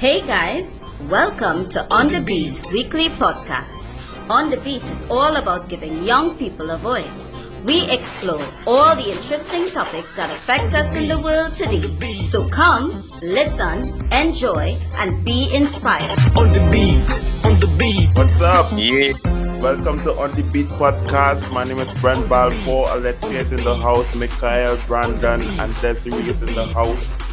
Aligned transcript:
Hey 0.00 0.22
guys, 0.22 0.80
welcome 1.10 1.68
to 1.76 1.86
On 1.92 2.06
the 2.06 2.22
Beat 2.22 2.72
weekly 2.72 3.10
podcast. 3.10 3.84
On 4.30 4.48
the 4.48 4.56
Beat 4.56 4.82
is 4.84 5.04
all 5.10 5.36
about 5.36 5.68
giving 5.68 6.04
young 6.04 6.38
people 6.38 6.70
a 6.70 6.78
voice. 6.78 7.30
We 7.64 7.82
explore 7.90 8.40
all 8.66 8.96
the 8.96 9.10
interesting 9.10 9.68
topics 9.68 10.16
that 10.16 10.30
affect 10.30 10.72
us 10.72 10.96
in 10.96 11.06
the 11.06 11.20
world 11.20 11.54
today. 11.54 11.82
So 12.22 12.48
come, 12.48 12.88
listen, 13.20 13.84
enjoy, 14.10 14.74
and 14.96 15.22
be 15.22 15.54
inspired. 15.54 16.18
On 16.34 16.50
the 16.50 16.66
beat, 16.72 17.04
on 17.44 17.60
the 17.60 17.68
beat. 17.78 18.08
What's 18.16 18.40
up? 18.40 18.72
Yeah. 18.72 19.12
Welcome 19.60 20.00
to 20.04 20.12
On 20.12 20.30
the 20.32 20.48
Beat 20.50 20.68
podcast. 20.80 21.52
My 21.52 21.64
name 21.64 21.78
is 21.78 21.92
Brent 22.00 22.26
Balfour. 22.26 22.86
Alexia 22.92 23.40
is 23.40 23.52
in 23.52 23.62
the 23.64 23.76
house. 23.76 24.14
Mikhail, 24.14 24.78
Brandon, 24.86 25.42
and 25.60 25.74
Desiree 25.82 26.30
is 26.30 26.42
in 26.42 26.54
the 26.54 26.64
house. 26.72 27.29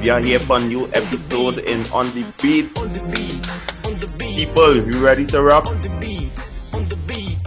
We 0.00 0.10
are 0.10 0.20
here 0.20 0.38
for 0.38 0.58
a 0.58 0.60
new 0.60 0.86
episode 0.92 1.58
in 1.58 1.80
On 1.92 2.06
the 2.14 2.24
Beat. 2.42 2.76
On 2.76 2.92
the 2.92 3.00
beat, 3.14 3.86
on 3.86 3.98
the 4.00 4.06
beat. 4.18 4.36
People, 4.36 4.76
you 4.76 5.04
ready 5.04 5.24
to 5.26 5.42
rap? 5.42 5.66
On 5.66 5.80
the 5.80 5.88
beat, 6.00 6.32
on 6.74 6.86
the 6.88 6.96
beat, 7.06 7.38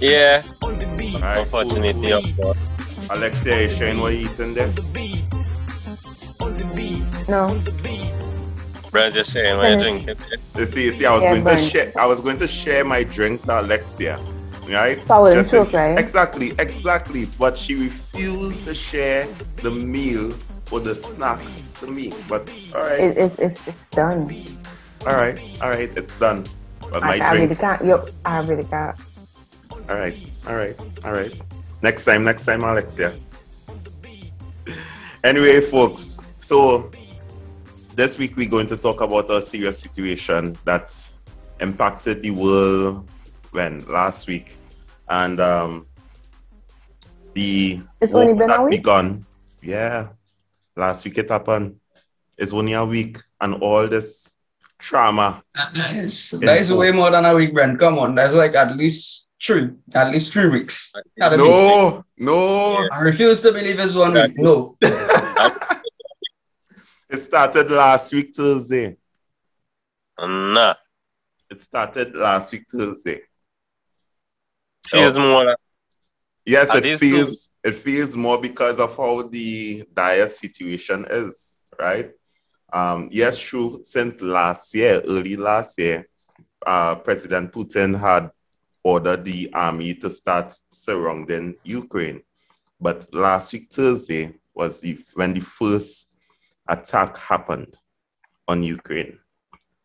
Yeah. 0.00 0.42
on 0.62 0.76
the 0.78 0.86
beat. 0.96 1.14
Alright, 1.16 1.38
Unfortunately, 1.38 2.08
cool. 2.10 2.18
of 2.18 2.36
course. 2.56 3.08
Alexia, 3.10 3.62
you 3.62 3.68
showing 3.70 4.00
what 4.00 4.12
you 4.14 4.20
eating 4.28 4.54
there? 4.54 4.66
On 4.68 4.74
the 4.74 4.82
beat, 4.92 5.24
on 6.40 6.56
the 6.56 6.64
beat, 6.76 7.28
No. 7.28 7.44
on 7.44 7.64
the 7.64 7.72
beat. 7.82 8.90
Brand 8.90 9.14
just 9.14 9.32
saying 9.32 9.56
what 9.56 9.70
you 9.70 9.78
drinking. 9.78 10.16
You 10.58 10.66
see, 10.66 10.84
you 10.84 10.90
see, 10.92 11.06
I 11.06 11.14
was 11.14 11.22
Yeah, 11.22 11.38
going 11.40 11.44
to 11.44 11.56
share. 11.56 11.92
I 11.98 12.04
was 12.06 12.20
going 12.20 12.36
to 12.38 12.46
share 12.48 12.84
my 12.84 13.04
drink 13.04 13.42
to 13.44 13.60
Alexia, 13.60 14.18
right? 14.68 15.00
So 15.06 15.24
I 15.26 15.34
Just 15.34 15.54
in- 15.54 15.64
choke, 15.64 15.72
right? 15.72 15.98
Exactly, 15.98 16.52
exactly. 16.58 17.24
But 17.38 17.56
she 17.56 17.74
refused 17.76 18.64
to 18.64 18.74
share 18.74 19.26
the 19.62 19.70
meal 19.70 20.32
or 20.72 20.80
the 20.80 20.94
snack 20.94 21.40
to 21.76 21.86
me. 21.92 22.12
But 22.28 22.50
all 22.74 22.80
right, 22.82 23.00
It, 23.00 23.16
it's 23.18 23.38
it's 23.38 23.68
it's 23.68 23.86
done. 23.88 24.20
all 25.06 25.14
right, 25.14 25.38
all 25.62 25.70
right, 25.70 25.90
it's 25.96 26.18
done. 26.18 26.44
But 26.90 27.02
my 27.02 27.18
I, 27.18 27.30
I 27.30 27.32
really 27.34 27.54
can't. 27.54 27.84
Yo, 27.84 28.06
I 28.24 28.40
really 28.40 28.64
can't. 28.64 28.96
All 29.88 29.96
right, 29.96 30.16
all 30.48 30.56
right, 30.56 30.76
all 31.04 31.12
right. 31.12 31.32
Next 31.82 32.04
time, 32.04 32.24
next 32.24 32.44
time, 32.46 32.64
Alexia. 32.64 33.14
Anyway, 35.24 35.60
folks. 35.60 36.18
So 36.40 36.90
this 37.94 38.18
week 38.18 38.36
we're 38.36 38.48
going 38.50 38.66
to 38.66 38.76
talk 38.76 39.00
about 39.00 39.30
a 39.30 39.40
serious 39.40 39.78
situation 39.78 40.56
that's 40.64 41.14
impacted 41.60 42.22
the 42.22 42.32
world 42.32 43.08
when 43.52 43.86
last 43.86 44.26
week, 44.26 44.56
and 45.08 45.38
um, 45.38 45.86
the 47.34 47.80
It's 48.00 48.14
only 48.14 48.34
been 48.34 48.50
a 48.50 48.62
week? 48.64 48.70
begun. 48.82 49.24
Yeah, 49.62 50.08
last 50.76 51.04
week 51.04 51.18
it 51.18 51.28
happened. 51.28 51.76
It's 52.38 52.52
only 52.52 52.72
a 52.72 52.84
week, 52.84 53.18
and 53.40 53.54
all 53.56 53.86
this 53.88 54.34
trauma. 54.78 55.42
That 55.54 55.96
is, 55.96 56.30
that 56.30 56.58
is 56.58 56.72
way 56.72 56.90
more 56.92 57.10
than 57.10 57.24
a 57.24 57.34
week, 57.34 57.54
Brent. 57.54 57.78
Come 57.78 57.98
on, 57.98 58.14
that's 58.14 58.34
like 58.34 58.54
at 58.54 58.76
least 58.76 59.30
three, 59.42 59.70
at 59.94 60.10
least 60.10 60.32
three 60.32 60.48
weeks. 60.48 60.92
Gotta 61.18 61.36
be. 61.36 61.42
No, 61.44 62.04
no. 62.18 62.88
I 62.90 63.00
refuse 63.00 63.42
to 63.42 63.52
believe 63.52 63.78
it's 63.78 63.94
one 63.94 64.14
week. 64.14 64.38
No, 64.38 64.76
It 67.12 67.20
started 67.20 67.70
last 67.70 68.12
week 68.14 68.32
Tuesday. 68.32 68.96
Nah. 70.18 70.74
It 71.50 71.60
started 71.60 72.16
last 72.16 72.50
week 72.52 72.64
Thursday. 72.70 73.20
Feels 74.86 75.18
oh. 75.18 75.20
more 75.20 75.44
like 75.44 75.56
Yes, 76.46 76.70
Are 76.70 76.78
it 76.78 76.84
these 76.84 77.00
feels 77.00 77.50
it 77.64 77.74
feels 77.74 78.16
more 78.16 78.40
because 78.40 78.80
of 78.80 78.96
how 78.96 79.22
the 79.22 79.84
dire 79.94 80.26
situation 80.26 81.06
is, 81.10 81.58
right? 81.78 82.10
Um, 82.72 83.08
yes, 83.12 83.38
true. 83.38 83.80
Since 83.82 84.20
last 84.22 84.74
year, 84.74 85.00
early 85.06 85.36
last 85.36 85.78
year, 85.78 86.08
uh, 86.66 86.96
President 86.96 87.52
Putin 87.52 87.98
had 87.98 88.30
ordered 88.82 89.24
the 89.24 89.52
army 89.52 89.94
to 89.94 90.10
start 90.10 90.52
surrounding 90.70 91.54
Ukraine. 91.62 92.22
But 92.80 93.06
last 93.14 93.52
week 93.52 93.70
Thursday 93.70 94.34
was 94.54 94.80
the 94.80 94.98
when 95.14 95.34
the 95.34 95.40
first 95.40 96.08
attack 96.68 97.16
happened 97.16 97.76
on 98.48 98.62
Ukraine, 98.62 99.18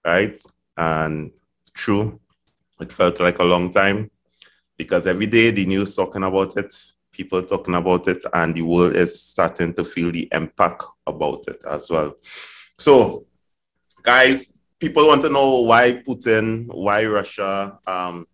right? 0.05 0.37
And 0.75 1.31
true, 1.73 2.19
it 2.79 2.91
felt 2.91 3.19
like 3.19 3.39
a 3.39 3.43
long 3.43 3.69
time 3.69 4.09
because 4.77 5.05
every 5.05 5.27
day 5.27 5.51
the 5.51 5.65
news 5.65 5.95
talking 5.95 6.23
about 6.23 6.57
it, 6.57 6.73
people 7.17 7.41
talking 7.41 7.73
about 7.73 8.07
it, 8.07 8.23
and 8.33 8.55
the 8.55 8.61
world 8.61 8.95
is 8.95 9.21
starting 9.21 9.73
to 9.73 9.83
feel 9.83 10.11
the 10.11 10.29
impact 10.31 10.83
about 11.05 11.47
it 11.47 11.63
as 11.69 11.89
well. 11.89 12.15
So, 12.77 13.25
guys, 14.03 14.53
people 14.79 15.07
want 15.07 15.23
to 15.23 15.29
know 15.29 15.61
why 15.61 16.03
Putin, 16.07 16.67
why 16.67 17.05
Russia 17.05 17.79
um, 17.87 18.27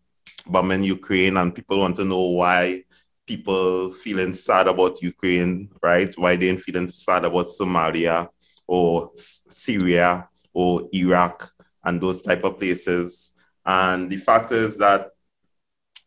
bombing 0.45 0.83
Ukraine, 0.83 1.37
and 1.37 1.55
people 1.55 1.79
want 1.79 1.95
to 1.95 2.05
know 2.05 2.27
why 2.41 2.83
people 3.25 3.91
feeling 3.91 4.33
sad 4.33 4.67
about 4.67 5.01
Ukraine, 5.01 5.69
right? 5.81 6.13
Why 6.17 6.35
they 6.35 6.49
ain't 6.49 6.59
feeling 6.59 6.89
sad 6.89 7.23
about 7.23 7.47
Somalia 7.47 8.27
or 8.67 9.11
Syria 9.15 10.27
or 10.53 10.89
Iraq 10.93 11.51
and 11.85 12.01
those 12.01 12.21
type 12.21 12.43
of 12.43 12.59
places. 12.59 13.31
And 13.65 14.09
the 14.09 14.17
fact 14.17 14.51
is 14.51 14.77
that 14.79 15.11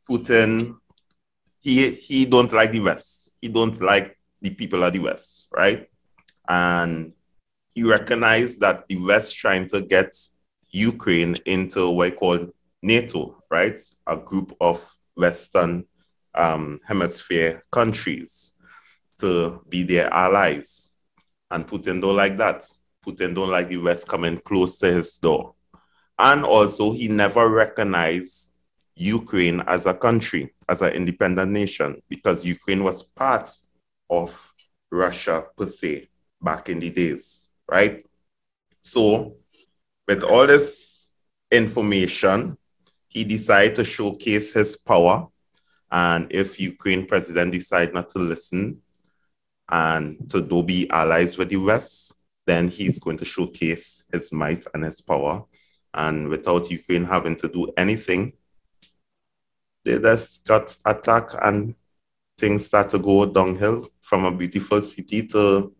Putin, 0.08 0.76
he 1.66 1.90
he 1.90 2.26
don't 2.26 2.52
like 2.52 2.70
the 2.70 2.78
West. 2.78 3.32
He 3.42 3.48
don't 3.48 3.80
like 3.82 4.16
the 4.40 4.50
people 4.50 4.84
of 4.84 4.92
the 4.92 5.00
West, 5.00 5.48
right? 5.52 5.90
And 6.48 7.12
he 7.74 7.82
recognized 7.82 8.60
that 8.60 8.86
the 8.88 8.96
West 8.96 9.36
trying 9.36 9.66
to 9.68 9.80
get 9.80 10.14
Ukraine 10.70 11.34
into 11.44 11.90
what 11.90 12.12
we 12.12 12.16
call 12.16 12.38
NATO, 12.82 13.42
right? 13.50 13.80
A 14.06 14.16
group 14.16 14.56
of 14.60 14.78
Western 15.16 15.86
um, 16.36 16.78
hemisphere 16.86 17.64
countries 17.72 18.54
to 19.18 19.60
be 19.68 19.82
their 19.82 20.12
allies. 20.14 20.92
And 21.50 21.66
Putin 21.66 22.00
don't 22.00 22.16
like 22.16 22.36
that. 22.36 22.62
Putin 23.04 23.34
don't 23.34 23.50
like 23.50 23.68
the 23.68 23.78
West 23.78 24.06
coming 24.06 24.38
close 24.38 24.78
to 24.78 24.92
his 24.92 25.18
door. 25.18 25.54
And 26.16 26.44
also, 26.44 26.92
he 26.92 27.08
never 27.08 27.48
recognized 27.48 28.52
Ukraine 28.94 29.62
as 29.66 29.86
a 29.86 29.94
country, 29.94 30.52
as 30.68 30.82
an 30.82 30.92
independent 30.92 31.52
nation, 31.52 32.02
because 32.08 32.44
Ukraine 32.44 32.82
was 32.82 33.02
part 33.02 33.50
of 34.10 34.52
Russia 34.90 35.44
per 35.56 35.66
se 35.66 36.08
back 36.40 36.68
in 36.68 36.80
the 36.80 36.90
days, 36.90 37.50
right? 37.70 38.04
So, 38.82 39.36
with 40.06 40.22
all 40.22 40.46
this 40.46 41.08
information, 41.50 42.56
he 43.08 43.24
decided 43.24 43.74
to 43.76 43.84
showcase 43.84 44.52
his 44.52 44.76
power. 44.76 45.28
And 45.90 46.26
if 46.30 46.60
Ukraine 46.60 47.06
president 47.06 47.52
decide 47.52 47.94
not 47.94 48.08
to 48.10 48.18
listen 48.18 48.82
and 49.68 50.28
to 50.30 50.40
do 50.42 50.62
be 50.62 50.88
allies 50.90 51.38
with 51.38 51.48
the 51.48 51.56
West, 51.56 52.14
then 52.46 52.68
he's 52.68 52.98
going 52.98 53.16
to 53.16 53.24
showcase 53.24 54.04
his 54.12 54.32
might 54.32 54.64
and 54.74 54.84
his 54.84 55.00
power. 55.00 55.44
And 55.94 56.28
without 56.28 56.70
Ukraine 56.70 57.04
having 57.04 57.36
to 57.36 57.48
do 57.48 57.72
anything, 57.76 58.34
they 59.86 59.98
just 60.00 60.46
got 60.46 60.76
attacked 60.84 61.34
and 61.40 61.74
things 62.36 62.66
start 62.66 62.88
to 62.90 62.98
go 62.98 63.24
downhill 63.24 63.88
from 64.00 64.24
a 64.24 64.32
beautiful 64.32 64.82
city 64.82 65.26
to 65.28 65.72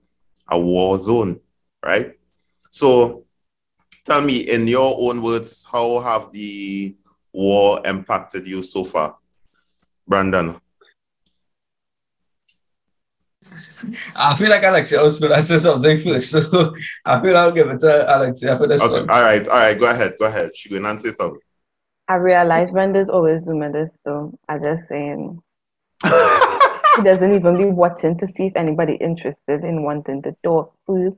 a 0.48 0.58
war 0.58 0.96
zone, 0.96 1.40
right? 1.84 2.12
So 2.70 3.24
tell 4.04 4.22
me 4.22 4.38
in 4.38 4.66
your 4.68 4.96
own 4.98 5.20
words, 5.22 5.66
how 5.70 5.98
have 6.00 6.32
the 6.32 6.94
war 7.32 7.80
impacted 7.84 8.46
you 8.46 8.62
so 8.62 8.84
far? 8.84 9.16
Brandon. 10.06 10.60
I 14.14 14.34
feel 14.36 14.50
like 14.50 14.62
Alexia 14.62 15.00
also 15.02 15.40
say 15.40 15.58
something 15.58 15.98
first, 15.98 16.30
so 16.30 16.74
I 17.04 17.20
feel 17.20 17.36
I'll 17.36 17.52
give 17.52 17.68
it 17.68 17.80
to 17.80 18.16
Alexia 18.16 18.56
for 18.56 18.66
this 18.66 18.82
Okay, 18.82 19.00
one. 19.00 19.10
all 19.10 19.22
right, 19.22 19.46
all 19.48 19.58
right, 19.58 19.78
go 19.78 19.88
ahead, 19.88 20.14
go 20.18 20.26
ahead. 20.26 20.54
She 20.54 20.68
going 20.68 20.82
to 20.82 20.98
say 20.98 21.10
something. 21.10 21.40
I 22.08 22.14
realize 22.14 22.72
Brenda's 22.72 23.10
always 23.10 23.42
doing 23.42 23.72
this, 23.72 23.90
so 24.04 24.38
I 24.48 24.58
just 24.58 24.88
saying 24.88 25.42
he 26.04 27.02
doesn't 27.02 27.34
even 27.34 27.56
be 27.58 27.64
watching 27.64 28.16
to 28.18 28.28
see 28.28 28.46
if 28.46 28.56
anybody 28.56 28.94
interested 28.94 29.64
in 29.64 29.82
wanting 29.82 30.22
to 30.22 30.36
talk 30.42 30.72
Please, 30.86 31.12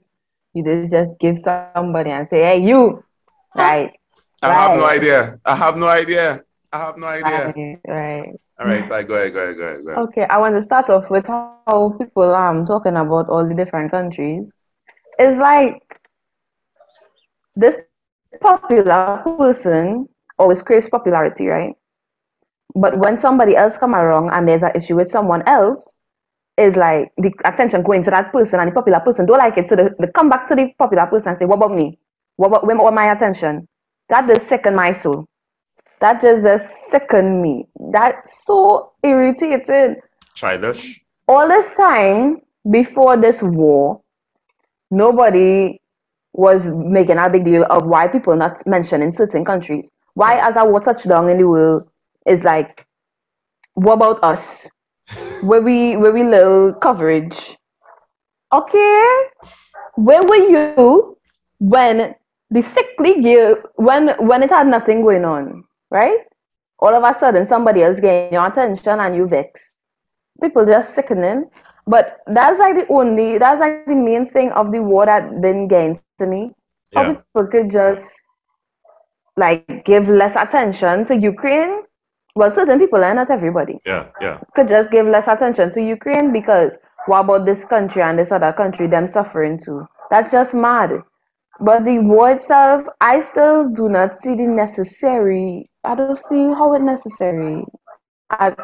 You 0.54 0.64
just 0.64 0.92
just 0.92 1.10
give 1.20 1.36
somebody 1.36 2.10
and 2.10 2.26
say, 2.30 2.42
"Hey, 2.42 2.58
you!" 2.58 3.04
Right, 3.54 3.92
I 4.42 4.52
have 4.52 4.78
no 4.78 4.86
idea. 4.86 5.38
I 5.44 5.54
have 5.54 5.76
no 5.76 5.88
idea. 5.88 6.42
I 6.72 6.78
have 6.78 6.96
no 6.96 7.06
idea. 7.06 7.52
right, 7.54 7.80
right. 7.86 8.40
All 8.58 8.66
right, 8.66 8.90
I 8.90 9.02
go 9.02 9.14
ahead, 9.14 9.34
go 9.34 9.40
ahead, 9.40 9.56
go 9.56 9.62
ahead, 9.62 9.84
go 9.84 9.90
ahead. 9.92 10.08
Okay, 10.08 10.24
I 10.24 10.38
want 10.38 10.56
to 10.56 10.62
start 10.62 10.88
off 10.90 11.10
with 11.10 11.26
how 11.26 11.96
people 11.98 12.34
um 12.34 12.64
talking 12.64 12.96
about 12.96 13.28
all 13.28 13.46
the 13.46 13.54
different 13.54 13.90
countries. 13.90 14.56
It's 15.18 15.36
like 15.36 15.82
this 17.54 17.76
popular 18.40 19.22
person 19.24 20.08
always 20.38 20.62
craves 20.62 20.88
popularity, 20.88 21.46
right? 21.46 21.74
But 22.74 22.98
when 22.98 23.18
somebody 23.18 23.56
else 23.56 23.78
come 23.78 23.94
along 23.94 24.30
and 24.30 24.48
there's 24.48 24.62
an 24.62 24.72
issue 24.74 24.96
with 24.96 25.10
someone 25.10 25.42
else, 25.46 26.00
is 26.56 26.74
like 26.74 27.12
the 27.16 27.32
attention 27.44 27.82
going 27.82 28.02
to 28.02 28.10
that 28.10 28.32
person 28.32 28.58
and 28.58 28.68
the 28.68 28.74
popular 28.74 28.98
person 28.98 29.24
don't 29.26 29.38
like 29.38 29.56
it. 29.56 29.68
So 29.68 29.76
they, 29.76 29.90
they 30.00 30.10
come 30.12 30.28
back 30.28 30.48
to 30.48 30.56
the 30.56 30.72
popular 30.76 31.06
person 31.06 31.28
and 31.28 31.38
say, 31.38 31.44
What 31.44 31.56
about 31.56 31.72
me? 31.72 32.00
what, 32.38 32.50
what, 32.50 32.64
what 32.64 32.94
my 32.94 33.12
attention. 33.12 33.68
That 34.08 34.26
just 34.26 34.48
sicken 34.48 34.74
my 34.74 34.92
soul. 34.92 35.26
That 36.00 36.20
just, 36.20 36.44
just 36.44 36.90
sicken 36.90 37.42
me. 37.42 37.66
That's 37.92 38.46
so 38.46 38.92
irritating. 39.02 39.96
this. 40.56 40.98
All 41.26 41.48
this 41.48 41.74
time 41.76 42.40
before 42.70 43.16
this 43.16 43.42
war, 43.42 44.00
nobody 44.90 45.80
was 46.32 46.70
making 46.70 47.18
a 47.18 47.28
big 47.28 47.44
deal 47.44 47.64
of 47.64 47.84
why 47.84 48.06
people 48.06 48.36
not 48.36 48.64
mentioned 48.66 49.02
in 49.02 49.10
certain 49.12 49.44
countries. 49.44 49.90
Why, 50.18 50.32
as 50.42 50.56
war 50.66 50.80
touched 50.80 51.06
down 51.06 51.28
in 51.28 51.38
the 51.38 51.46
world, 51.46 51.88
is 52.26 52.42
like, 52.42 52.86
what 53.74 53.94
about 53.94 54.18
us? 54.22 54.68
where 55.42 55.62
we 55.62 55.96
where 55.96 56.12
we 56.12 56.22
little 56.22 56.74
coverage. 56.74 57.56
Okay, 58.52 59.28
where 59.96 60.22
were 60.22 60.42
you 60.54 61.16
when 61.58 62.14
the 62.50 62.62
sickly 62.62 63.22
girl 63.22 63.62
when 63.76 64.08
when 64.18 64.42
it 64.42 64.50
had 64.50 64.66
nothing 64.66 65.02
going 65.02 65.24
on, 65.24 65.64
right? 65.90 66.20
All 66.80 66.94
of 66.94 67.02
a 67.04 67.18
sudden, 67.18 67.46
somebody 67.46 67.82
else 67.82 68.00
getting 68.00 68.32
your 68.32 68.46
attention 68.46 69.00
and 69.00 69.16
you 69.16 69.26
vex. 69.26 69.72
People 70.42 70.64
just 70.66 70.94
sickening. 70.94 71.50
But 71.86 72.18
that's 72.26 72.58
like 72.58 72.74
the 72.74 72.86
only 72.92 73.38
that's 73.38 73.60
like 73.60 73.86
the 73.86 73.94
main 73.94 74.26
thing 74.26 74.50
of 74.52 74.72
the 74.72 74.82
war 74.82 75.06
that 75.06 75.40
been 75.40 75.68
to 76.18 76.26
me. 76.26 76.52
How 76.94 77.02
Yeah. 77.02 77.14
people 77.14 77.46
could 77.48 77.70
just 77.70 78.12
like 79.38 79.86
give 79.86 80.10
less 80.10 80.36
attention 80.36 81.06
to 81.06 81.16
Ukraine. 81.16 81.82
Well, 82.36 82.52
certain 82.52 82.80
people 82.80 83.04
and 83.04 83.16
not 83.16 83.30
everybody 83.30 83.78
Yeah, 83.86 84.08
yeah. 84.20 84.40
could 84.56 84.68
just 84.68 84.90
give 84.92 85.06
less 85.06 85.28
attention 85.28 85.72
to 85.72 85.82
Ukraine 85.82 86.32
because 86.32 86.78
what 87.06 87.20
about 87.20 87.46
this 87.46 87.64
country 87.64 88.02
and 88.02 88.18
this 88.18 88.32
other 88.32 88.52
country 88.52 88.88
them 88.88 89.06
suffering 89.08 89.58
too? 89.64 89.86
That's 90.10 90.32
just 90.32 90.54
mad. 90.54 91.02
But 91.60 91.84
the 91.86 92.00
war 92.00 92.32
itself, 92.32 92.84
I 93.00 93.22
still 93.22 93.70
do 93.70 93.88
not 93.88 94.18
see 94.18 94.36
the 94.36 94.46
necessary. 94.46 95.64
I 95.84 95.96
don't 95.96 96.18
see 96.18 96.44
how 96.54 96.74
it 96.74 96.82
necessary. 96.82 97.64
I 98.30 98.54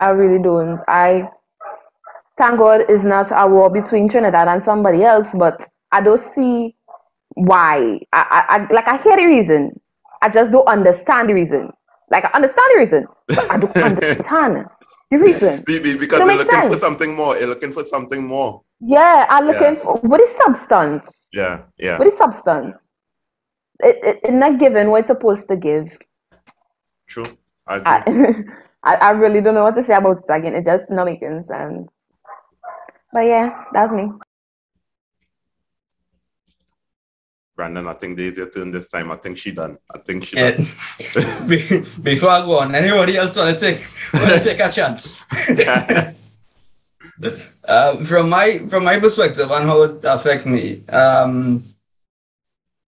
I 0.00 0.10
really 0.10 0.42
don't. 0.42 0.80
I 0.88 1.28
thank 2.38 2.58
God 2.58 2.82
it's 2.88 3.04
not 3.04 3.30
a 3.32 3.48
war 3.48 3.70
between 3.70 4.08
Trinidad 4.08 4.48
and 4.48 4.64
somebody 4.64 5.04
else, 5.04 5.34
but 5.38 5.66
I 5.92 6.00
don't 6.02 6.20
see 6.20 6.76
why. 7.34 8.00
I, 8.12 8.44
I, 8.48 8.56
I 8.58 8.72
like 8.74 8.88
I 8.88 8.98
hear 8.98 9.16
the 9.16 9.26
reason. 9.26 9.79
I 10.22 10.28
just 10.28 10.52
don't 10.52 10.66
understand 10.66 11.30
the 11.30 11.34
reason. 11.34 11.70
Like 12.10 12.24
I 12.24 12.30
understand 12.34 12.68
the 12.74 12.78
reason, 12.78 13.06
but 13.28 13.50
I 13.50 13.58
don't 13.58 13.76
understand 13.90 14.66
the 15.10 15.18
reason. 15.18 15.62
Be- 15.66 15.78
be- 15.78 15.96
because 15.96 16.20
you're 16.20 16.36
looking 16.36 16.68
for 16.68 16.76
something 16.76 17.14
more. 17.14 17.38
You're 17.38 17.48
looking 17.48 17.72
for 17.72 17.84
something 17.84 18.24
more. 18.24 18.62
Yeah, 18.80 19.26
I'm 19.28 19.46
looking 19.46 19.74
Yeah. 19.74 19.82
for 19.82 19.96
what 19.96 20.20
is 20.20 20.30
substance? 20.30 21.28
Yeah, 21.32 21.62
yeah. 21.78 21.98
What 21.98 22.08
is 22.08 22.16
substance? 22.16 22.88
It, 23.80 23.96
it, 24.04 24.20
it's 24.24 24.32
not 24.32 24.58
giving 24.58 24.90
what 24.90 25.00
it's 25.00 25.08
supposed 25.08 25.48
to 25.48 25.56
give. 25.56 25.96
True. 27.06 27.26
I 27.66 27.76
agree. 27.76 28.44
I, 28.82 28.94
I, 28.94 29.10
really 29.10 29.42
don't 29.42 29.54
know 29.54 29.64
what 29.64 29.74
to 29.74 29.82
say 29.82 29.94
about 29.94 30.18
it 30.18 30.32
again. 30.32 30.54
It 30.54 30.64
just 30.64 30.90
not 30.90 31.04
making 31.04 31.42
sense. 31.42 31.92
But 33.12 33.20
yeah, 33.26 33.64
that's 33.72 33.92
me. 33.92 34.10
Brandon, 37.60 37.86
I 37.88 37.92
think 37.92 38.16
there's 38.16 38.38
your 38.38 38.48
turn 38.48 38.70
this 38.70 38.88
time. 38.88 39.10
I 39.12 39.16
think 39.16 39.36
she 39.36 39.52
done. 39.52 39.76
I 39.94 39.98
think 39.98 40.24
she 40.24 40.36
done. 40.36 40.64
Yeah. 40.64 41.44
Be- 41.46 41.84
Before 42.00 42.30
I 42.30 42.40
go 42.40 42.58
on, 42.60 42.74
anybody 42.74 43.18
else 43.18 43.36
want 43.36 43.52
to 43.52 43.60
take 43.60 43.84
want 44.14 44.32
to 44.32 44.40
take 44.48 44.60
a 44.60 44.72
chance? 44.72 45.26
uh, 47.68 48.02
from 48.02 48.30
my 48.30 48.64
from 48.70 48.84
my 48.84 48.98
perspective 48.98 49.52
on 49.52 49.68
how 49.68 49.82
it 49.82 50.00
affect 50.04 50.46
me, 50.46 50.88
um, 50.88 51.62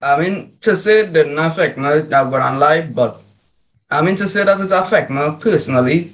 I 0.02 0.20
mean 0.20 0.58
to 0.60 0.76
say 0.76 1.00
it 1.00 1.14
didn't 1.14 1.38
affect 1.38 1.78
me, 1.78 1.88
I'm 1.88 2.28
gonna 2.28 2.58
lie, 2.58 2.82
but 2.82 3.22
I 3.88 4.02
mean 4.04 4.16
to 4.16 4.28
say 4.28 4.44
that 4.44 4.60
it 4.60 4.70
affect 4.70 5.08
me 5.10 5.32
personally. 5.40 6.12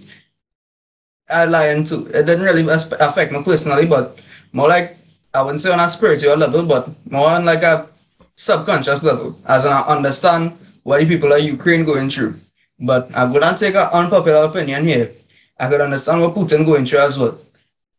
I 1.28 1.46
lying 1.46 1.82
too. 1.82 2.06
It 2.14 2.22
didn't 2.22 2.46
really 2.46 2.62
affect 2.70 3.32
me 3.32 3.42
personally, 3.42 3.86
but 3.86 4.20
more 4.52 4.68
like 4.68 4.96
I 5.34 5.42
wouldn't 5.42 5.60
say 5.60 5.72
on 5.72 5.80
a 5.80 5.88
spiritual 5.88 6.36
level, 6.36 6.62
but 6.62 6.86
more 7.10 7.30
on 7.30 7.44
like 7.44 7.64
a 7.64 7.90
subconscious 8.36 9.02
level, 9.02 9.38
as 9.46 9.66
I 9.66 9.80
understand 9.82 10.56
what 10.82 11.00
the 11.00 11.06
people 11.06 11.32
of 11.32 11.40
Ukraine 11.42 11.84
going 11.84 12.10
through. 12.10 12.34
But 12.80 13.10
I'm 13.14 13.32
gonna 13.32 13.56
take 13.56 13.74
an 13.74 13.88
unpopular 13.92 14.44
opinion 14.44 14.84
here. 14.86 15.12
I 15.58 15.68
could 15.68 15.80
understand 15.80 16.20
what 16.20 16.34
Putin 16.34 16.66
going 16.66 16.84
through 16.84 16.98
as 17.00 17.18
well. 17.18 17.38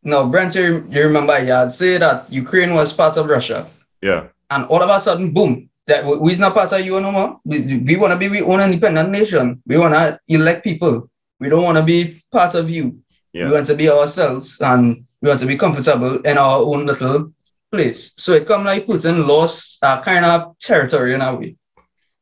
Now, 0.03 0.27
Brent, 0.27 0.53
you, 0.55 0.85
you 0.91 1.01
remember 1.03 1.39
you 1.39 1.51
had 1.51 1.73
said 1.73 2.01
that 2.01 2.31
Ukraine 2.31 2.73
was 2.73 2.93
part 2.93 3.17
of 3.17 3.27
Russia, 3.27 3.65
yeah, 4.01 4.27
and 4.51 4.65
all 4.67 4.83
of 4.83 4.89
a 4.89 4.99
sudden, 4.99 5.31
boom, 5.31 5.69
that 5.87 6.05
we- 6.05 6.17
we's 6.17 6.39
not 6.39 6.53
part 6.53 6.71
of 6.73 6.85
you 6.85 6.99
no 6.99 7.11
more. 7.11 7.39
We, 7.45 7.77
we 7.77 7.95
want 7.95 8.11
to 8.13 8.19
be 8.19 8.39
our 8.41 8.45
own 8.51 8.61
independent 8.61 9.09
nation. 9.09 9.61
We 9.65 9.77
want 9.77 9.93
to 9.95 10.19
elect 10.27 10.63
people. 10.63 11.09
We 11.39 11.49
don't 11.49 11.63
want 11.63 11.77
to 11.77 11.83
be 11.83 12.21
part 12.31 12.53
of 12.55 12.69
you. 12.69 12.97
Yeah. 13.33 13.45
We 13.47 13.53
want 13.53 13.67
to 13.67 13.75
be 13.75 13.89
ourselves, 13.89 14.59
and 14.61 15.05
we 15.21 15.29
want 15.29 15.39
to 15.39 15.47
be 15.47 15.57
comfortable 15.57 16.19
in 16.21 16.37
our 16.37 16.59
own 16.59 16.85
little 16.85 17.31
place. 17.75 18.13
So 18.17 18.33
it 18.33 18.47
come 18.47 18.63
like 18.63 18.85
Putin 18.85 19.27
lost 19.27 19.83
a 19.83 19.87
uh, 19.87 20.01
kind 20.01 20.25
of 20.25 20.57
territory 20.59 21.13
in 21.13 21.21
a 21.21 21.35
way. 21.35 21.55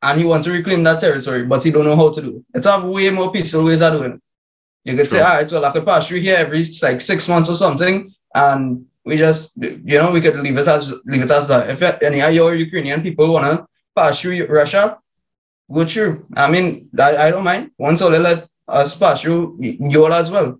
And 0.01 0.19
he 0.19 0.25
wants 0.25 0.45
to 0.47 0.53
reclaim 0.53 0.83
that 0.83 0.99
territory, 0.99 1.43
but 1.45 1.63
he 1.63 1.71
don't 1.71 1.85
know 1.85 1.95
how 1.95 2.11
to 2.11 2.21
do 2.21 2.31
it. 2.37 2.57
It's 2.57 2.67
have 2.67 2.83
way 2.83 3.09
more 3.09 3.31
peaceful 3.31 3.63
ways 3.63 3.81
of 3.81 3.93
doing 3.93 4.13
it. 4.13 4.21
You 4.83 4.97
could 4.97 5.07
say, 5.07 5.19
True. 5.19 5.25
all 5.25 5.35
right, 5.37 5.51
well, 5.51 5.65
I 5.65 5.71
could 5.71 5.85
pass 5.85 6.07
through 6.07 6.19
here 6.19 6.35
every 6.35 6.63
like 6.81 6.99
six 6.99 7.29
months 7.29 7.49
or 7.49 7.55
something, 7.55 7.95
and 8.35 8.85
we 9.05 9.17
just, 9.17 9.55
you 9.57 9.97
know, 9.99 10.11
we 10.11 10.19
could 10.19 10.37
leave 10.37 10.57
it 10.57 10.67
as 10.67 10.93
leave 11.05 11.21
it 11.21 11.31
as 11.31 11.47
that. 11.47 11.69
If 11.69 11.81
any 12.03 12.21
of 12.21 12.33
your 12.33 12.53
Ukrainian 12.55 13.01
people 13.01 13.31
wanna 13.31 13.65
pass 13.95 14.19
through 14.19 14.45
Russia, 14.47 14.99
go 15.71 15.85
through. 15.85 16.25
I 16.35 16.51
mean, 16.51 16.89
I, 16.99 17.09
I 17.27 17.31
don't 17.31 17.45
mind. 17.45 17.71
Once 17.77 18.01
all 18.01 18.11
they 18.11 18.19
let 18.19 18.47
us 18.67 18.97
pass 18.97 19.21
through 19.21 19.57
you 19.61 20.03
all 20.03 20.13
as 20.13 20.29
well. 20.31 20.59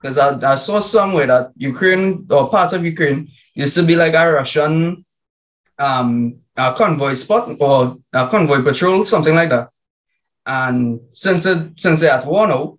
Because 0.00 0.18
I, 0.18 0.52
I 0.52 0.56
saw 0.56 0.80
somewhere 0.80 1.26
that 1.26 1.52
Ukraine 1.56 2.26
or 2.30 2.48
part 2.48 2.72
of 2.72 2.84
Ukraine 2.84 3.28
used 3.54 3.74
to 3.74 3.82
be 3.82 3.96
like 3.96 4.14
a 4.14 4.32
Russian 4.32 5.04
um 5.78 6.36
a 6.56 6.72
convoy 6.74 7.14
spot 7.14 7.56
or 7.60 7.96
a 8.12 8.28
convoy 8.28 8.62
patrol, 8.62 9.04
something 9.04 9.34
like 9.34 9.48
that. 9.48 9.70
And 10.46 11.00
since 11.12 11.46
it 11.46 11.78
since 11.80 12.00
they're 12.00 12.12
at 12.12 12.26
war 12.26 12.46
now, 12.46 12.78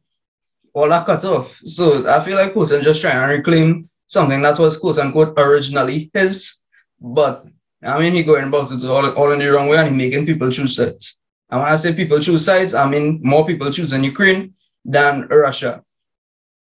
all 0.74 0.90
that 0.90 1.06
cut 1.06 1.24
off. 1.26 1.58
So 1.66 2.08
I 2.10 2.20
feel 2.20 2.38
like 2.38 2.54
Putin 2.54 2.84
just 2.84 3.02
trying 3.02 3.16
to 3.16 3.36
reclaim 3.36 3.90
something 4.08 4.42
that 4.42 4.60
was 4.60 4.78
quote 4.78 4.98
unquote 4.98 5.34
originally 5.38 6.10
his, 6.14 6.64
but 7.00 7.46
I 7.84 8.00
mean 8.00 8.14
he 8.14 8.24
going 8.24 8.48
about 8.48 8.72
it 8.72 8.84
all, 8.84 9.10
all 9.12 9.32
in 9.32 9.40
the 9.40 9.48
wrong 9.48 9.68
way 9.68 9.78
and 9.78 9.90
he 9.90 9.96
making 9.96 10.26
people 10.26 10.52
choose 10.52 10.76
sides. 10.76 11.18
And 11.50 11.62
when 11.62 11.72
I 11.72 11.76
say 11.76 11.94
people 11.94 12.20
choose 12.20 12.46
sides, 12.46 12.74
I 12.74 12.88
mean 12.90 13.20
more 13.24 13.46
people 13.46 13.72
choosing 13.72 14.04
Ukraine 14.04 14.54
than 14.86 15.28
Russia. 15.28 15.84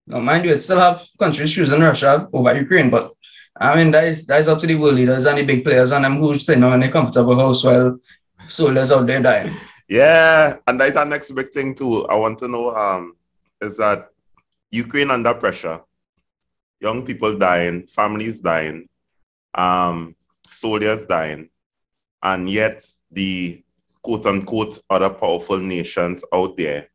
Now, 0.08 0.20
mind 0.20 0.46
you, 0.46 0.52
it 0.52 0.60
still 0.62 0.80
have 0.80 1.08
countries 1.20 1.54
choosing 1.54 1.80
Russia 1.80 2.28
over 2.34 2.54
Ukraine, 2.58 2.90
but 2.90 3.14
I 3.56 3.76
mean 3.76 3.92
that 3.92 4.06
is 4.06 4.26
that 4.28 4.40
is 4.40 4.48
up 4.48 4.60
to 4.60 4.68
the 4.68 4.76
world 4.76 4.96
leaders 4.96 5.26
and 5.26 5.38
the 5.38 5.46
big 5.46 5.64
players 5.64 5.92
and 5.92 6.06
them 6.06 6.18
who 6.18 6.40
sitting 6.40 6.64
on 6.64 6.84
a 6.84 6.92
comfortable 6.92 7.38
house 7.38 7.64
while 7.64 8.00
soldiers 8.48 8.92
out 8.92 9.06
there 9.08 9.22
dying. 9.22 9.54
yeah. 9.88 10.58
And 10.68 10.80
that's 10.80 10.98
our 10.98 11.06
next 11.06 11.32
big 11.32 11.52
thing 11.52 11.76
too. 11.76 12.06
I 12.08 12.16
want 12.16 12.38
to 12.40 12.48
know 12.48 12.76
um 12.76 13.16
is 13.62 13.78
that 13.78 14.10
Ukraine 14.72 15.12
under 15.12 15.34
pressure, 15.34 15.82
young 16.80 17.06
people 17.06 17.38
dying, 17.38 17.88
families 17.88 18.42
dying, 18.42 18.88
um, 19.54 20.16
soldiers 20.50 21.06
dying, 21.06 21.50
and 22.24 22.50
yet 22.50 22.84
the 23.12 23.62
quote 24.02 24.26
unquote 24.26 24.80
other 24.90 25.10
powerful 25.10 25.58
nations 25.60 26.24
out 26.34 26.58
there 26.58 26.88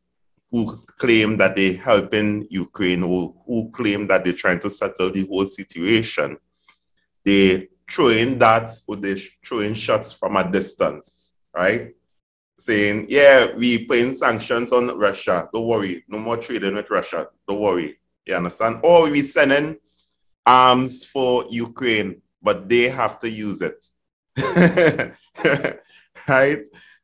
who 0.51 0.75
claim 0.97 1.37
that 1.37 1.55
they're 1.55 1.73
helping 1.73 2.47
Ukraine, 2.49 3.01
who, 3.01 3.35
who 3.45 3.69
claim 3.71 4.07
that 4.07 4.23
they're 4.23 4.33
trying 4.33 4.59
to 4.59 4.69
settle 4.69 5.11
the 5.11 5.25
whole 5.25 5.45
situation, 5.45 6.37
they 7.23 7.67
throwing 7.89 8.37
that 8.39 8.69
or 8.87 8.95
they 8.95 9.15
throwing 9.45 9.73
shots 9.73 10.13
from 10.13 10.37
a 10.37 10.49
distance, 10.49 11.35
right? 11.55 11.93
Saying, 12.57 13.07
yeah, 13.09 13.53
we 13.55 13.85
putting 13.85 14.13
sanctions 14.13 14.71
on 14.71 14.97
Russia. 14.97 15.49
Don't 15.53 15.67
worry, 15.67 16.03
no 16.07 16.19
more 16.19 16.37
trading 16.37 16.75
with 16.75 16.89
Russia. 16.89 17.27
Don't 17.47 17.59
worry. 17.59 17.99
You 18.25 18.35
understand? 18.35 18.79
Or 18.83 19.09
we 19.09 19.21
sending 19.21 19.77
arms 20.45 21.03
for 21.03 21.45
Ukraine, 21.49 22.21
but 22.41 22.67
they 22.67 22.89
have 22.89 23.19
to 23.19 23.29
use 23.29 23.61
it. 23.61 23.85
right? 26.27 26.63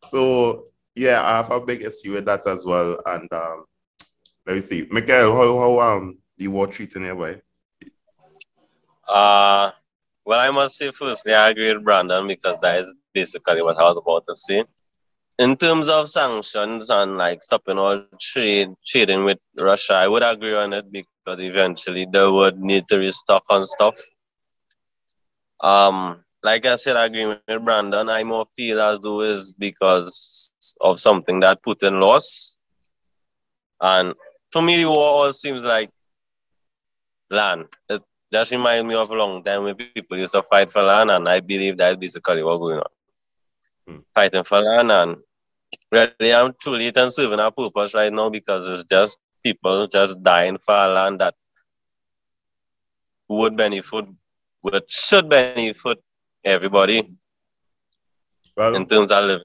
So 0.10 0.66
yeah, 0.96 1.24
I 1.24 1.38
have 1.38 1.52
a 1.52 1.60
big 1.60 1.82
issue 1.82 2.14
with 2.14 2.26
that 2.26 2.46
as 2.48 2.66
well. 2.66 3.00
And 3.06 3.32
um, 3.34 3.66
let 4.46 4.56
me 4.56 4.62
see, 4.62 4.88
Miguel, 4.92 5.36
how 5.36 5.60
how 5.60 5.80
um 5.80 6.18
the 6.38 6.48
war 6.48 6.68
treating 6.68 7.06
you, 7.06 7.16
boy? 7.16 7.42
Uh, 9.08 9.72
well, 10.26 10.40
I 10.40 10.52
must 10.52 10.78
say, 10.78 10.92
firstly, 10.92 11.34
I 11.34 11.50
agree 11.50 11.74
with 11.74 11.84
Brandon 11.84 12.28
because 12.28 12.58
that 12.62 12.80
is 12.80 12.94
basically 13.14 13.62
what 13.62 13.78
I 13.78 13.84
was 13.84 13.98
about 13.98 14.26
to 14.28 14.36
say. 14.36 14.64
In 15.40 15.58
terms 15.58 15.90
of 15.90 16.10
sanctions 16.10 16.90
and 16.90 17.18
like 17.18 17.44
stopping 17.44 17.78
all 17.80 18.06
trade 18.20 18.70
trading 18.86 19.26
with 19.26 19.40
Russia, 19.58 19.94
I 19.96 20.08
would 20.08 20.24
agree 20.24 20.56
on 20.56 20.74
it 20.74 20.92
because 20.92 21.42
eventually 21.42 22.06
they 22.12 22.28
would 22.28 22.60
need 22.60 22.88
to 22.90 23.00
restock 23.00 23.44
on 23.50 23.66
stuff. 23.66 23.96
Um, 25.60 26.24
like 26.44 26.66
I 26.66 26.76
said, 26.76 26.98
I 26.98 27.06
agree 27.06 27.26
with 27.26 27.66
Brandon. 27.66 28.10
I 28.10 28.24
more 28.24 28.46
feel 28.56 28.80
as 28.82 29.00
though 29.00 29.22
is 29.22 29.56
because 29.58 30.53
of 30.82 31.00
something 31.00 31.40
that 31.42 31.62
Putin 31.64 32.02
lost. 32.02 32.58
And 33.82 34.14
for 34.52 34.62
me, 34.62 34.82
the 34.82 34.90
war 34.90 34.98
all 35.00 35.34
seems 35.34 35.64
like 35.64 35.90
land. 37.30 37.66
It 37.90 38.02
just 38.32 38.52
reminds 38.52 38.88
me 38.88 38.96
of 38.96 39.10
a 39.10 39.14
long 39.14 39.44
time 39.44 39.64
when 39.64 39.76
people 39.76 40.18
used 40.18 40.34
to 40.34 40.44
fight 40.44 40.72
for 40.72 40.84
land, 40.84 41.12
and 41.12 41.28
I 41.28 41.40
believe 41.40 41.78
that's 41.78 41.98
basically 41.98 42.44
what's 42.44 42.60
going 42.60 42.78
on. 42.78 42.92
Hmm. 43.88 44.00
Fighting 44.16 44.44
for 44.44 44.62
land, 44.62 44.92
and 44.92 45.18
really, 45.92 46.34
I'm 46.34 46.54
truly 46.60 46.88
it 46.88 46.98
and 46.98 47.12
serving 47.12 47.40
a 47.40 47.52
purpose 47.52 47.94
right 47.94 48.12
now 48.12 48.30
because 48.30 48.68
it's 48.68 48.86
just 48.86 49.20
people 49.44 49.88
just 49.88 50.24
dying 50.24 50.58
for 50.58 50.88
land 50.88 51.20
that 51.20 51.36
would 53.28 53.58
benefit, 53.58 54.06
would 54.64 54.84
should 54.90 55.30
benefit 55.30 56.00
everybody 56.44 57.10
Well, 58.56 58.76
in 58.76 58.86
terms 58.86 59.12
of 59.12 59.26
living. 59.26 59.44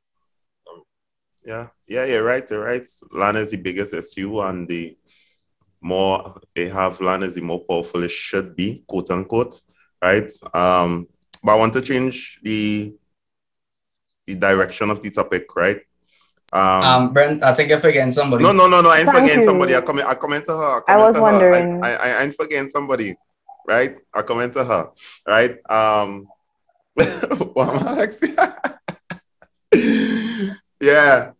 Yeah, 1.49 1.69
yeah, 1.87 2.05
you're 2.05 2.25
right. 2.25 2.45
You're 2.50 2.62
right. 2.62 2.87
Land 3.11 3.38
is 3.38 3.52
the 3.52 3.57
biggest 3.57 3.95
issue, 3.95 4.38
and 4.43 4.69
the 4.69 4.99
more 5.81 6.38
they 6.55 6.69
have 6.69 7.00
land, 7.00 7.25
is 7.25 7.37
the 7.37 7.40
more 7.40 7.64
powerful 7.64 8.02
it 8.02 8.11
should 8.11 8.55
be, 8.55 8.85
quote 8.87 9.11
unquote, 9.11 9.55
right? 10.05 10.31
Um, 10.52 11.09
but 11.43 11.52
I 11.52 11.55
want 11.55 11.73
to 11.73 11.81
change 11.81 12.38
the 12.43 12.93
the 14.26 14.35
direction 14.35 14.90
of 14.90 15.02
the 15.02 15.09
topic, 15.09 15.57
right? 15.57 15.81
Um, 16.52 16.85
Um, 16.85 17.12
Brent, 17.14 17.43
I 17.43 17.55
think 17.55 17.71
you're 17.71 17.81
forgetting 17.81 18.12
somebody. 18.12 18.45
no, 18.45 18.52
no, 18.52 18.69
no, 18.69 18.83
no. 18.83 18.90
I 18.90 18.99
ain't 18.99 19.09
Thank 19.09 19.21
forgetting 19.21 19.40
you. 19.40 19.47
somebody. 19.49 19.75
I 19.75 19.81
comment. 19.81 20.07
I 20.07 20.14
comment 20.17 20.45
to 20.45 20.52
her. 20.52 20.76
I 20.76 20.81
comment 20.81 21.07
was 21.07 21.14
to 21.14 21.21
her. 21.23 21.33
wondering. 21.33 21.83
I, 21.83 21.95
I, 21.95 22.09
I 22.11 22.23
ain't 22.25 22.35
forgetting 22.35 22.69
somebody, 22.69 23.17
right? 23.67 23.97
I 24.12 24.21
comment 24.21 24.52
to 24.52 24.64
her, 24.67 24.90
right? 25.26 25.57
Um, 25.71 26.28
what 26.93 27.69
am 27.71 27.88
I 27.88 27.93
Alexia? 27.93 28.61
yeah, 30.81 31.33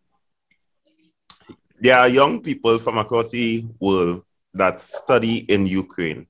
there 1.81 1.99
are 1.99 2.09
young 2.09 2.41
people 2.43 2.79
from 2.79 2.99
across 2.99 3.31
the 3.31 3.65
world 3.79 4.23
that 4.55 4.81
study 4.81 5.39
in 5.39 5.67
Ukraine, 5.67 6.27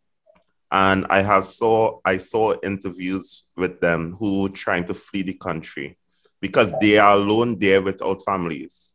and 0.71 1.07
I 1.09 1.23
have 1.23 1.45
saw 1.45 2.01
I 2.05 2.19
saw 2.19 2.55
interviews 2.63 3.45
with 3.57 3.81
them 3.81 4.17
who 4.19 4.51
trying 4.51 4.85
to 4.87 4.95
flee 4.95 5.23
the 5.23 5.35
country 5.35 5.97
because 6.41 6.73
they 6.81 6.99
are 6.99 7.15
alone 7.15 7.59
there 7.59 7.81
without 7.81 8.25
families, 8.25 8.93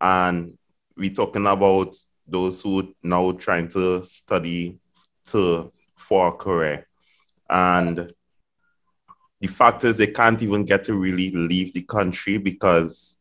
and 0.00 0.56
we're 0.96 1.10
talking 1.10 1.46
about 1.46 1.94
those 2.26 2.62
who 2.62 2.94
now 3.02 3.32
trying 3.32 3.68
to 3.68 4.04
study 4.04 4.78
to 5.26 5.72
for 5.96 6.28
a 6.28 6.32
career, 6.32 6.86
and 7.50 8.12
the 9.40 9.48
fact 9.48 9.84
is 9.84 9.96
they 9.96 10.06
can't 10.06 10.42
even 10.42 10.64
get 10.64 10.84
to 10.84 10.94
really 10.94 11.30
leave 11.30 11.72
the 11.74 11.82
country 11.82 12.38
because 12.38 13.15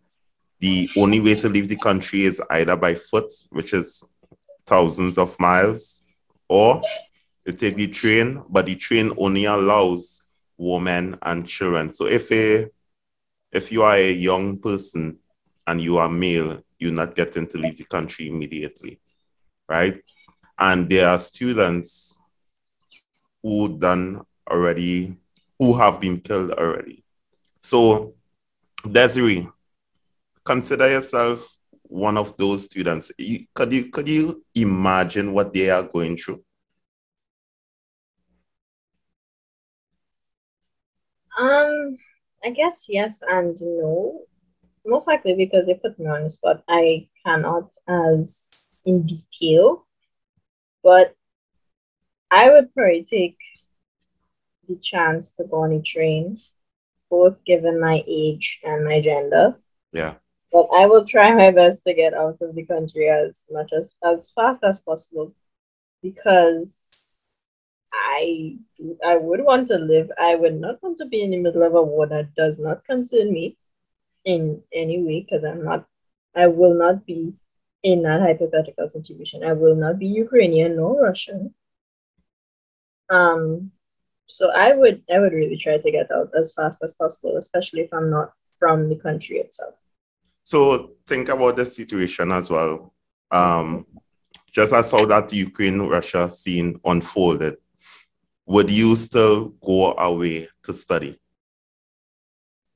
the 0.65 0.89
only 0.98 1.19
way 1.19 1.36
to 1.36 1.48
leave 1.48 1.67
the 1.67 1.75
country 1.75 2.24
is 2.24 2.41
either 2.50 2.75
by 2.75 2.95
foot, 2.95 3.31
which 3.51 3.72
is 3.72 4.03
thousands 4.65 5.15
of 5.19 5.39
miles, 5.39 6.03
or 6.50 6.81
you 7.45 7.53
take 7.53 7.75
the 7.75 7.88
train, 7.88 8.41
but 8.50 8.65
the 8.65 8.75
train 8.75 9.13
only 9.19 9.45
allows 9.45 10.24
women 10.57 11.19
and 11.22 11.48
children. 11.48 11.91
So 11.91 12.07
if 12.07 12.31
a 12.31 12.67
if 13.51 13.72
you 13.72 13.84
are 13.84 13.95
a 13.95 14.12
young 14.12 14.57
person 14.57 15.17
and 15.67 15.79
you 15.79 16.00
are 16.00 16.10
male, 16.10 16.63
you're 16.79 16.91
not 16.91 17.13
getting 17.13 17.45
to 17.48 17.60
leave 17.60 17.77
the 17.77 17.84
country 17.84 18.27
immediately, 18.27 19.00
right? 19.69 20.01
And 20.57 20.89
there 20.89 21.10
are 21.10 21.19
students 21.19 22.19
who 23.43 23.77
done 23.77 24.22
already, 24.50 25.15
who 25.60 25.77
have 25.77 26.00
been 26.00 26.19
killed 26.19 26.51
already. 26.51 27.03
So, 27.62 28.15
Desiree, 28.91 29.48
consider 30.45 30.89
yourself 30.89 31.55
one 31.83 32.17
of 32.17 32.35
those 32.37 32.65
students. 32.65 33.11
You- 33.17 33.45
Could 33.53 33.71
you 33.73 33.89
could 33.89 34.07
you 34.07 34.43
imagine 34.55 35.33
what 35.33 35.53
they 35.53 35.69
are 35.69 35.83
going 35.83 36.17
through? 36.17 36.43
Um, 41.37 41.97
I 42.43 42.49
guess 42.51 42.85
yes 42.89 43.21
and 43.27 43.57
no. 43.59 44.21
Most 44.85 45.07
likely 45.07 45.35
because 45.35 45.65
they 45.65 45.73
put 45.73 45.97
me 45.99 46.05
on 46.07 46.23
the 46.23 46.29
spot. 46.29 46.63
I 46.67 47.07
cannot 47.25 47.73
as 47.87 48.75
in 48.85 49.05
detail, 49.05 49.87
but 50.83 51.15
I 52.29 52.49
would 52.51 52.73
probably 52.73 53.03
take 53.03 53.37
the 54.67 54.75
chance 54.75 55.31
to 55.33 55.43
go 55.43 55.63
on 55.63 55.71
a 55.73 55.81
train, 55.81 56.37
both 57.09 57.43
given 57.45 57.79
my 57.79 58.03
age 58.07 58.59
and 58.63 58.85
my 58.85 59.01
gender. 59.01 59.59
Yeah. 59.91 60.15
But 60.55 60.69
I 60.74 60.85
will 60.85 61.03
try 61.05 61.33
my 61.33 61.51
best 61.51 61.83
to 61.83 61.93
get 61.93 62.13
out 62.13 62.38
of 62.39 62.55
the 62.55 62.65
country 62.65 63.09
as 63.09 63.45
much 63.51 63.74
as 63.74 63.93
as 64.01 64.31
fast 64.31 64.63
as 64.63 64.79
possible 64.79 65.35
because 66.01 66.71
I 67.93 68.55
I 69.05 69.17
would 69.17 69.43
want 69.43 69.67
to 69.67 69.77
live. 69.77 70.09
I 70.17 70.35
would 70.35 70.55
not 70.55 70.81
want 70.81 70.97
to 71.00 71.07
be 71.07 71.21
in 71.24 71.31
the 71.31 71.41
middle 71.41 71.63
of 71.63 71.75
a 71.75 71.83
war 71.83 72.07
that 72.07 72.33
does 72.35 72.57
not 72.62 72.85
concern 72.85 73.33
me 73.33 73.57
in 74.24 74.63
any 74.74 75.03
way 75.03 75.19
because 75.24 75.43
I'm 75.43 75.62
not 75.65 75.89
I 76.33 76.47
will 76.47 76.74
not 76.74 77.05
be 77.05 77.33
in 77.83 78.03
that 78.03 78.21
hypothetical 78.21 78.88
situation. 78.88 79.43
I 79.43 79.51
will 79.51 79.75
not 79.75 80.00
be 80.00 80.07
Ukrainian 80.07 80.77
nor 80.77 81.01
Russian. 81.01 81.53
Um 83.09 83.74
so 84.27 84.51
I 84.51 84.71
would 84.71 85.03
I 85.13 85.19
would 85.19 85.33
really 85.33 85.57
try 85.57 85.79
to 85.79 85.91
get 85.91 86.09
out 86.12 86.31
as 86.33 86.53
fast 86.53 86.81
as 86.81 86.95
possible, 86.95 87.35
especially 87.35 87.81
if 87.81 87.93
I'm 87.93 88.09
not 88.09 88.31
from 88.57 88.88
the 88.88 88.95
country 88.95 89.39
itself. 89.39 89.75
So 90.45 90.91
think 91.07 91.29
about 91.29 91.57
the 91.57 91.65
situation 91.65 92.31
as 92.31 92.51
well. 92.51 92.93
Um, 93.31 93.87
just 94.51 94.73
as 94.73 94.91
how 94.91 95.03
that 95.07 95.33
Ukraine 95.33 95.79
Russia 95.79 96.29
scene 96.29 96.79
unfolded, 96.85 97.57
would 98.45 98.69
you 98.69 98.95
still 98.95 99.49
go 99.65 99.93
away 99.93 100.47
to 100.63 100.71
study 100.71 101.19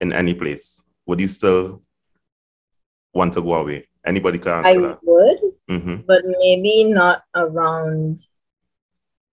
in 0.01 0.11
any 0.11 0.33
place? 0.33 0.81
Would 1.05 1.19
you 1.19 1.27
still 1.27 1.83
want 3.13 3.33
to 3.33 3.41
go 3.43 3.53
away? 3.53 3.87
Anybody 4.03 4.39
can 4.39 4.65
I 4.65 4.69
answer 4.69 4.81
that. 4.81 4.99
would, 5.03 5.37
hmm 5.69 5.95
but 6.07 6.23
maybe 6.25 6.85
not 6.85 7.21
around 7.35 8.25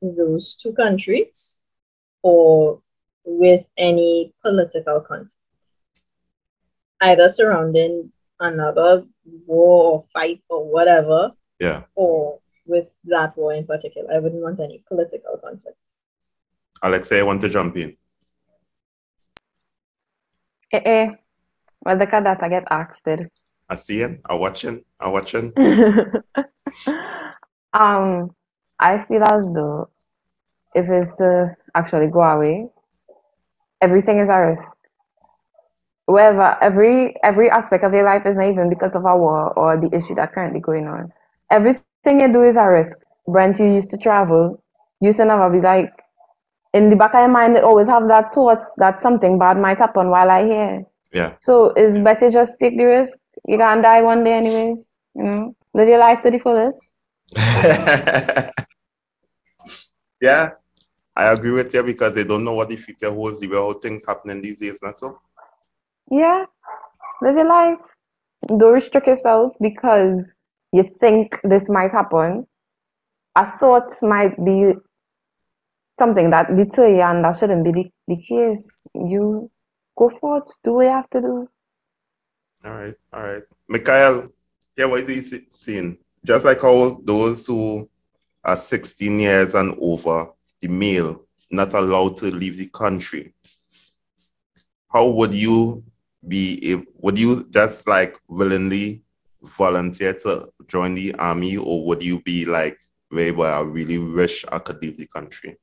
those 0.02 0.56
two 0.56 0.74
countries 0.74 1.60
or 2.22 2.82
with 3.24 3.66
any 3.78 4.34
political 4.42 5.00
conflict. 5.00 5.32
Either 7.00 7.30
surrounding 7.30 8.12
another 8.40 9.04
war 9.46 9.92
or 9.92 10.04
fight 10.12 10.42
or 10.48 10.70
whatever, 10.70 11.32
Yeah. 11.58 11.82
or 11.94 12.40
with 12.66 12.96
that 13.04 13.36
war 13.36 13.54
in 13.54 13.66
particular. 13.66 14.12
I 14.12 14.18
wouldn't 14.18 14.42
want 14.42 14.60
any 14.60 14.82
political 14.88 15.38
conflict. 15.38 15.78
Alexei, 16.82 17.20
I 17.20 17.22
want 17.22 17.40
to 17.42 17.48
jump 17.48 17.76
in. 17.76 17.96
Eh, 20.72 20.82
eh. 20.84 21.06
Well, 21.84 21.98
the 21.98 22.06
that 22.06 22.42
I 22.42 22.48
get 22.48 22.64
asked 22.70 23.06
it. 23.06 23.30
I 23.68 23.74
see 23.76 24.00
it. 24.02 24.20
I 24.26 24.34
watch 24.34 24.64
watching. 24.64 24.84
I 25.00 25.08
watch 25.08 25.34
watching. 25.34 25.52
um, 27.72 28.34
I 28.78 28.98
feel 29.04 29.22
as 29.22 29.48
though 29.54 29.88
if 30.74 30.88
it's 30.88 31.16
to 31.16 31.56
actually 31.74 32.08
go 32.08 32.20
away, 32.20 32.68
everything 33.80 34.18
is 34.18 34.28
a 34.28 34.40
risk. 34.40 34.76
Wherever 36.06 36.56
every 36.60 37.16
every 37.22 37.50
aspect 37.50 37.84
of 37.84 37.92
your 37.92 38.04
life 38.04 38.26
is 38.26 38.36
not 38.36 38.48
even 38.48 38.68
because 38.68 38.94
of 38.94 39.04
a 39.04 39.16
war 39.16 39.52
or 39.58 39.76
the 39.76 39.94
issue 39.94 40.14
that 40.14 40.32
currently 40.32 40.60
going 40.60 40.86
on. 40.86 41.12
Everything 41.50 42.20
you 42.20 42.32
do 42.32 42.42
is 42.42 42.56
a 42.56 42.64
risk. 42.64 42.98
Brent, 43.26 43.58
you 43.58 43.66
used 43.66 43.90
to 43.90 43.98
travel. 43.98 44.62
You 45.00 45.08
used 45.08 45.18
to 45.18 45.24
never 45.24 45.50
be 45.50 45.60
like 45.60 45.92
in 46.72 46.88
the 46.90 46.96
back 46.96 47.14
of 47.14 47.20
your 47.20 47.28
mind. 47.28 47.56
It 47.56 47.64
always 47.64 47.88
have 47.88 48.06
that 48.08 48.32
thoughts 48.32 48.74
that 48.78 49.00
something 49.00 49.38
bad 49.38 49.58
might 49.58 49.78
happen 49.78 50.10
while 50.10 50.30
I 50.30 50.44
here. 50.44 50.84
Yeah. 51.12 51.34
So 51.40 51.72
it's 51.76 51.98
best 51.98 52.22
you 52.22 52.30
just 52.30 52.58
take 52.60 52.76
the 52.76 52.84
risk. 52.84 53.18
You're 53.46 53.58
gonna 53.58 53.82
die 53.82 54.02
one 54.02 54.22
day 54.22 54.34
anyways. 54.34 54.92
You 55.14 55.22
know, 55.22 55.56
live 55.74 55.88
your 55.88 55.98
life 55.98 56.22
to 56.22 56.30
the 56.30 56.38
fullest. 56.38 56.94
yeah, 60.20 60.50
I 61.14 61.32
agree 61.32 61.50
with 61.50 61.72
you 61.74 61.82
because 61.82 62.14
they 62.14 62.24
don't 62.24 62.44
know 62.44 62.54
what 62.54 62.68
the 62.68 62.76
future 62.76 63.10
holds, 63.10 63.40
the 63.40 63.48
way 63.48 63.56
how 63.56 63.72
things 63.72 64.04
happening 64.06 64.42
these 64.42 64.60
days, 64.60 64.80
not 64.82 64.96
so. 64.98 65.18
Yeah, 66.10 66.44
live 67.22 67.36
your 67.36 67.48
life. 67.48 67.78
Don't 68.46 68.74
restrict 68.74 69.06
yourself 69.06 69.54
because 69.60 70.34
you 70.72 70.84
think 71.00 71.40
this 71.42 71.68
might 71.68 71.92
happen. 71.92 72.46
A 73.34 73.50
thought 73.58 73.92
might 74.02 74.42
be 74.44 74.74
something 75.98 76.30
that 76.30 76.54
deter 76.54 76.88
you, 76.88 77.00
and 77.00 77.24
that 77.24 77.36
shouldn't 77.36 77.64
be 77.64 77.72
the, 77.72 77.90
the 78.08 78.16
case. 78.16 78.80
You 78.94 79.50
go 79.96 80.08
forth, 80.08 80.56
do 80.62 80.74
what 80.74 80.84
you 80.84 80.90
have 80.90 81.10
to 81.10 81.20
do. 81.20 81.48
All 82.64 82.70
right, 82.72 82.94
all 83.12 83.22
right. 83.22 83.42
Mikhail, 83.68 84.28
yeah, 84.76 84.86
what 84.86 85.08
is 85.08 85.30
he 85.30 85.46
saying? 85.50 85.98
Just 86.24 86.44
like 86.44 86.60
how 86.60 87.00
those 87.04 87.46
who 87.46 87.88
are 88.44 88.56
16 88.56 89.20
years 89.20 89.54
and 89.54 89.76
over, 89.80 90.28
the 90.60 90.68
male, 90.68 91.22
not 91.50 91.74
allowed 91.74 92.16
to 92.16 92.26
leave 92.26 92.56
the 92.56 92.66
country. 92.66 93.32
how 94.88 95.06
would 95.08 95.34
you 95.34 95.84
be? 96.28 96.82
Would 96.98 97.18
you 97.18 97.44
just 97.50 97.88
like 97.88 98.18
willingly 98.28 99.02
volunteer 99.42 100.12
to 100.12 100.48
join 100.66 100.94
the 100.94 101.14
army, 101.14 101.56
or 101.56 101.84
would 101.86 102.02
you 102.02 102.20
be 102.22 102.44
like, 102.44 102.80
"Wait, 103.10 103.32
but 103.32 103.52
I 103.52 103.60
really 103.60 103.98
wish 103.98 104.44
I 104.50 104.58
could 104.58 104.82
leave 104.82 104.96
the 104.96 105.06
country"? 105.06 105.56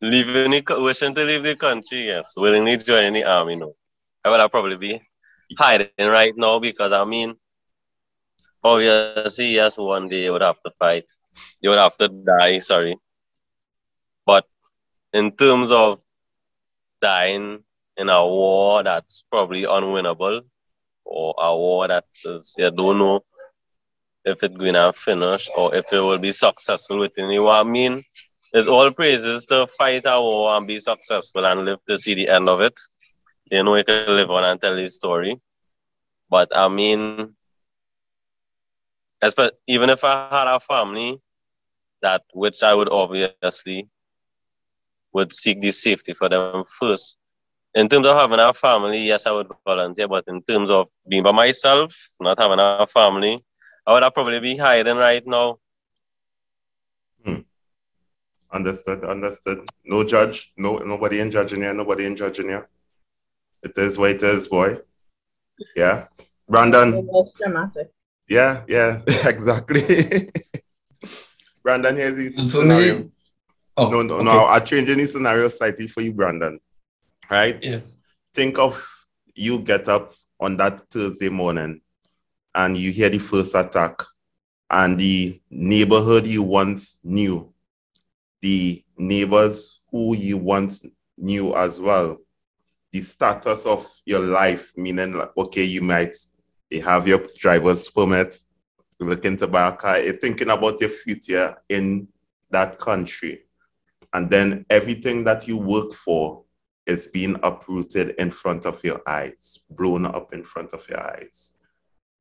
Leaving 0.00 0.50
the, 0.50 0.80
wishing 0.80 1.14
to 1.14 1.24
leave 1.24 1.42
the 1.42 1.56
country, 1.56 2.06
yes. 2.06 2.34
Willingly 2.36 2.76
joining 2.76 3.14
the 3.14 3.24
army, 3.24 3.56
no. 3.56 3.74
I 4.24 4.30
would 4.30 4.50
probably 4.50 4.76
be 4.76 5.00
hiding 5.56 5.88
right 5.98 6.36
now 6.36 6.58
because 6.58 6.92
I 6.92 7.04
mean, 7.04 7.34
obviously, 8.62 9.54
yes, 9.54 9.78
one 9.78 10.08
day 10.08 10.24
you 10.24 10.32
would 10.32 10.42
have 10.42 10.60
to 10.64 10.72
fight. 10.78 11.10
You 11.60 11.70
would 11.70 11.78
have 11.78 11.96
to 11.98 12.08
die, 12.08 12.58
sorry. 12.58 12.98
But 14.26 14.46
in 15.12 15.32
terms 15.32 15.70
of 15.70 16.00
dying 17.04 17.62
in 17.98 18.08
a 18.08 18.26
war 18.26 18.82
that's 18.82 19.24
probably 19.30 19.62
unwinnable 19.62 20.40
or 21.04 21.34
a 21.38 21.56
war 21.56 21.86
that 21.86 22.06
is, 22.24 22.54
you 22.56 22.70
don't 22.70 22.98
know 22.98 23.20
if 24.24 24.42
it's 24.42 24.56
going 24.56 24.74
to 24.74 24.92
finish 24.94 25.50
or 25.56 25.74
if 25.74 25.92
it 25.92 26.00
will 26.00 26.18
be 26.18 26.32
successful 26.32 26.98
within 26.98 27.28
you. 27.30 27.48
I 27.48 27.62
mean, 27.62 28.02
it's 28.54 28.68
all 28.68 28.90
praises 28.90 29.44
to 29.46 29.66
fight 29.66 30.04
a 30.06 30.20
war 30.20 30.56
and 30.56 30.66
be 30.66 30.78
successful 30.78 31.44
and 31.44 31.66
live 31.66 31.80
to 31.88 31.98
see 31.98 32.14
the 32.14 32.28
end 32.28 32.48
of 32.48 32.60
it. 32.62 32.78
You 33.50 33.62
know, 33.62 33.76
you 33.76 33.84
can 33.84 34.16
live 34.16 34.30
on 34.30 34.44
and 34.44 34.60
tell 34.60 34.74
the 34.74 34.88
story. 34.88 35.38
But 36.30 36.56
I 36.56 36.68
mean, 36.68 37.34
even 39.66 39.90
if 39.90 40.04
I 40.04 40.28
had 40.30 40.48
a 40.48 40.58
family, 40.60 41.20
that 42.00 42.22
which 42.32 42.62
I 42.62 42.74
would 42.74 42.88
obviously 42.88 43.88
would 45.14 45.32
seek 45.32 45.60
the 45.62 45.70
safety 45.70 46.12
for 46.14 46.28
them 46.28 46.64
first. 46.78 47.16
In 47.74 47.88
terms 47.88 48.06
of 48.06 48.16
having 48.16 48.38
a 48.38 48.52
family, 48.54 48.98
yes, 49.06 49.26
I 49.26 49.32
would 49.32 49.48
volunteer, 49.66 50.06
but 50.08 50.24
in 50.28 50.42
terms 50.42 50.70
of 50.70 50.88
being 51.08 51.22
by 51.22 51.32
myself, 51.32 51.94
not 52.20 52.38
having 52.38 52.58
a 52.60 52.86
family, 52.86 53.38
I 53.86 53.92
would 53.94 54.02
have 54.02 54.14
probably 54.14 54.40
be 54.40 54.56
hiding 54.56 54.96
right 54.96 55.26
now. 55.26 55.58
Hmm. 57.24 57.40
Understood, 58.52 59.04
understood. 59.04 59.64
No 59.84 60.04
judge, 60.04 60.52
no 60.56 60.78
nobody 60.78 61.20
in 61.20 61.30
judging 61.30 61.62
you, 61.62 61.72
nobody 61.74 62.06
in 62.06 62.14
judging 62.16 62.48
you. 62.50 62.64
It 63.62 63.76
is 63.78 63.96
what 63.98 64.10
it 64.10 64.22
is, 64.22 64.46
boy. 64.46 64.78
Yeah. 65.74 66.06
Brandon, 66.48 67.08
dramatic. 67.40 67.90
yeah, 68.28 68.62
yeah, 68.68 69.00
exactly. 69.24 70.30
Brandon, 71.62 71.96
here's 71.96 72.16
the 72.16 72.40
And 72.42 72.50
for 72.52 72.60
scenario. 72.60 72.98
me, 72.98 73.10
oh, 73.76 73.90
no, 73.90 74.02
no, 74.02 74.14
okay. 74.14 74.24
no. 74.24 74.46
I'm 74.46 74.64
changing 74.64 74.98
the 74.98 75.06
scenario 75.06 75.48
slightly 75.48 75.88
for 75.88 76.00
you, 76.00 76.12
Brandon. 76.12 76.60
Right? 77.30 77.62
Yeah. 77.62 77.80
Think 78.32 78.58
of 78.58 78.86
you 79.34 79.58
get 79.60 79.88
up 79.88 80.12
on 80.40 80.56
that 80.58 80.88
Thursday 80.90 81.28
morning 81.28 81.80
and 82.54 82.76
you 82.76 82.92
hear 82.92 83.10
the 83.10 83.18
first 83.18 83.54
attack, 83.54 84.02
and 84.70 84.98
the 84.98 85.40
neighborhood 85.50 86.26
you 86.26 86.42
once 86.42 86.98
knew, 87.02 87.52
the 88.40 88.82
neighbors 88.96 89.80
who 89.90 90.16
you 90.16 90.38
once 90.38 90.84
knew 91.16 91.54
as 91.54 91.80
well, 91.80 92.18
the 92.92 93.00
status 93.00 93.66
of 93.66 93.86
your 94.04 94.20
life, 94.20 94.72
meaning 94.76 95.12
like, 95.12 95.36
okay, 95.36 95.64
you 95.64 95.82
might 95.82 96.14
you 96.70 96.82
have 96.82 97.06
your 97.06 97.20
driver's 97.38 97.88
permit, 97.90 98.38
you're 98.98 99.08
looking 99.08 99.36
to 99.36 99.46
buy 99.46 99.68
a 99.68 99.72
car, 99.72 100.00
you're 100.00 100.16
thinking 100.16 100.50
about 100.50 100.80
your 100.80 100.90
future 100.90 101.56
in 101.68 102.08
that 102.50 102.78
country. 102.78 103.43
And 104.14 104.30
then 104.30 104.64
everything 104.70 105.24
that 105.24 105.48
you 105.48 105.56
work 105.56 105.92
for 105.92 106.44
is 106.86 107.08
being 107.08 107.36
uprooted 107.42 108.10
in 108.16 108.30
front 108.30 108.64
of 108.64 108.82
your 108.84 109.02
eyes, 109.06 109.58
blown 109.68 110.06
up 110.06 110.32
in 110.32 110.44
front 110.44 110.72
of 110.72 110.88
your 110.88 111.00
eyes. 111.02 111.54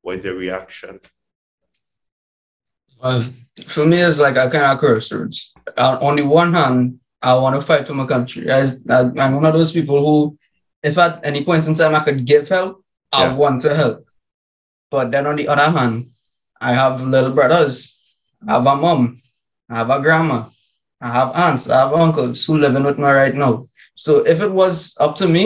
What 0.02 0.16
is 0.16 0.26
your 0.26 0.36
reaction? 0.36 1.00
Well, 3.02 3.26
for 3.68 3.86
me, 3.86 4.00
it's 4.00 4.20
like 4.20 4.38
a 4.38 4.50
kind 4.50 4.66
of 4.66 4.80
crossroads. 4.80 5.54
Uh, 5.78 6.00
on 6.02 6.16
the 6.16 6.24
one 6.24 6.54
hand, 6.54 7.00
I 7.22 7.36
want 7.36 7.56
to 7.56 7.62
fight 7.62 7.86
for 7.88 7.94
my 7.94 8.08
country. 8.08 8.52
I, 8.52 8.64
I'm 8.90 9.36
one 9.36 9.46
of 9.46 9.54
those 9.54 9.72
people 9.72 10.00
who, 10.04 10.38
if 10.82 10.98
at 10.98 11.24
any 11.24 11.44
point 11.46 11.68
in 11.68 11.76
time 11.76 11.94
I 11.94 12.00
could 12.04 12.26
give 12.26 12.50
help, 12.50 12.84
I 13.12 13.26
Yeah. 13.26 13.36
want 13.36 13.62
to 13.62 13.76
help. 13.76 14.08
But 14.90 15.12
then 15.12 15.28
on 15.28 15.36
the 15.36 15.48
other 15.48 15.70
hand, 15.78 16.08
I 16.60 16.74
have 16.74 17.02
little 17.02 17.32
brothers, 17.34 18.00
I 18.48 18.54
have 18.54 18.66
a 18.66 18.76
mom, 18.76 19.18
I 19.70 19.78
have 19.78 19.90
a 19.90 20.02
grandma, 20.02 20.46
I 21.04 21.10
have 21.12 21.32
aunts, 21.36 21.70
I 21.70 21.78
have 21.84 21.94
uncles 21.94 22.46
who 22.46 22.58
living 22.58 22.86
with 22.88 22.98
me 22.98 23.04
right 23.04 23.36
now. 23.36 23.68
So 23.96 24.12
if 24.34 24.40
it 24.40 24.52
was 24.62 24.96
up 25.00 25.14
to 25.18 25.28
me, 25.28 25.44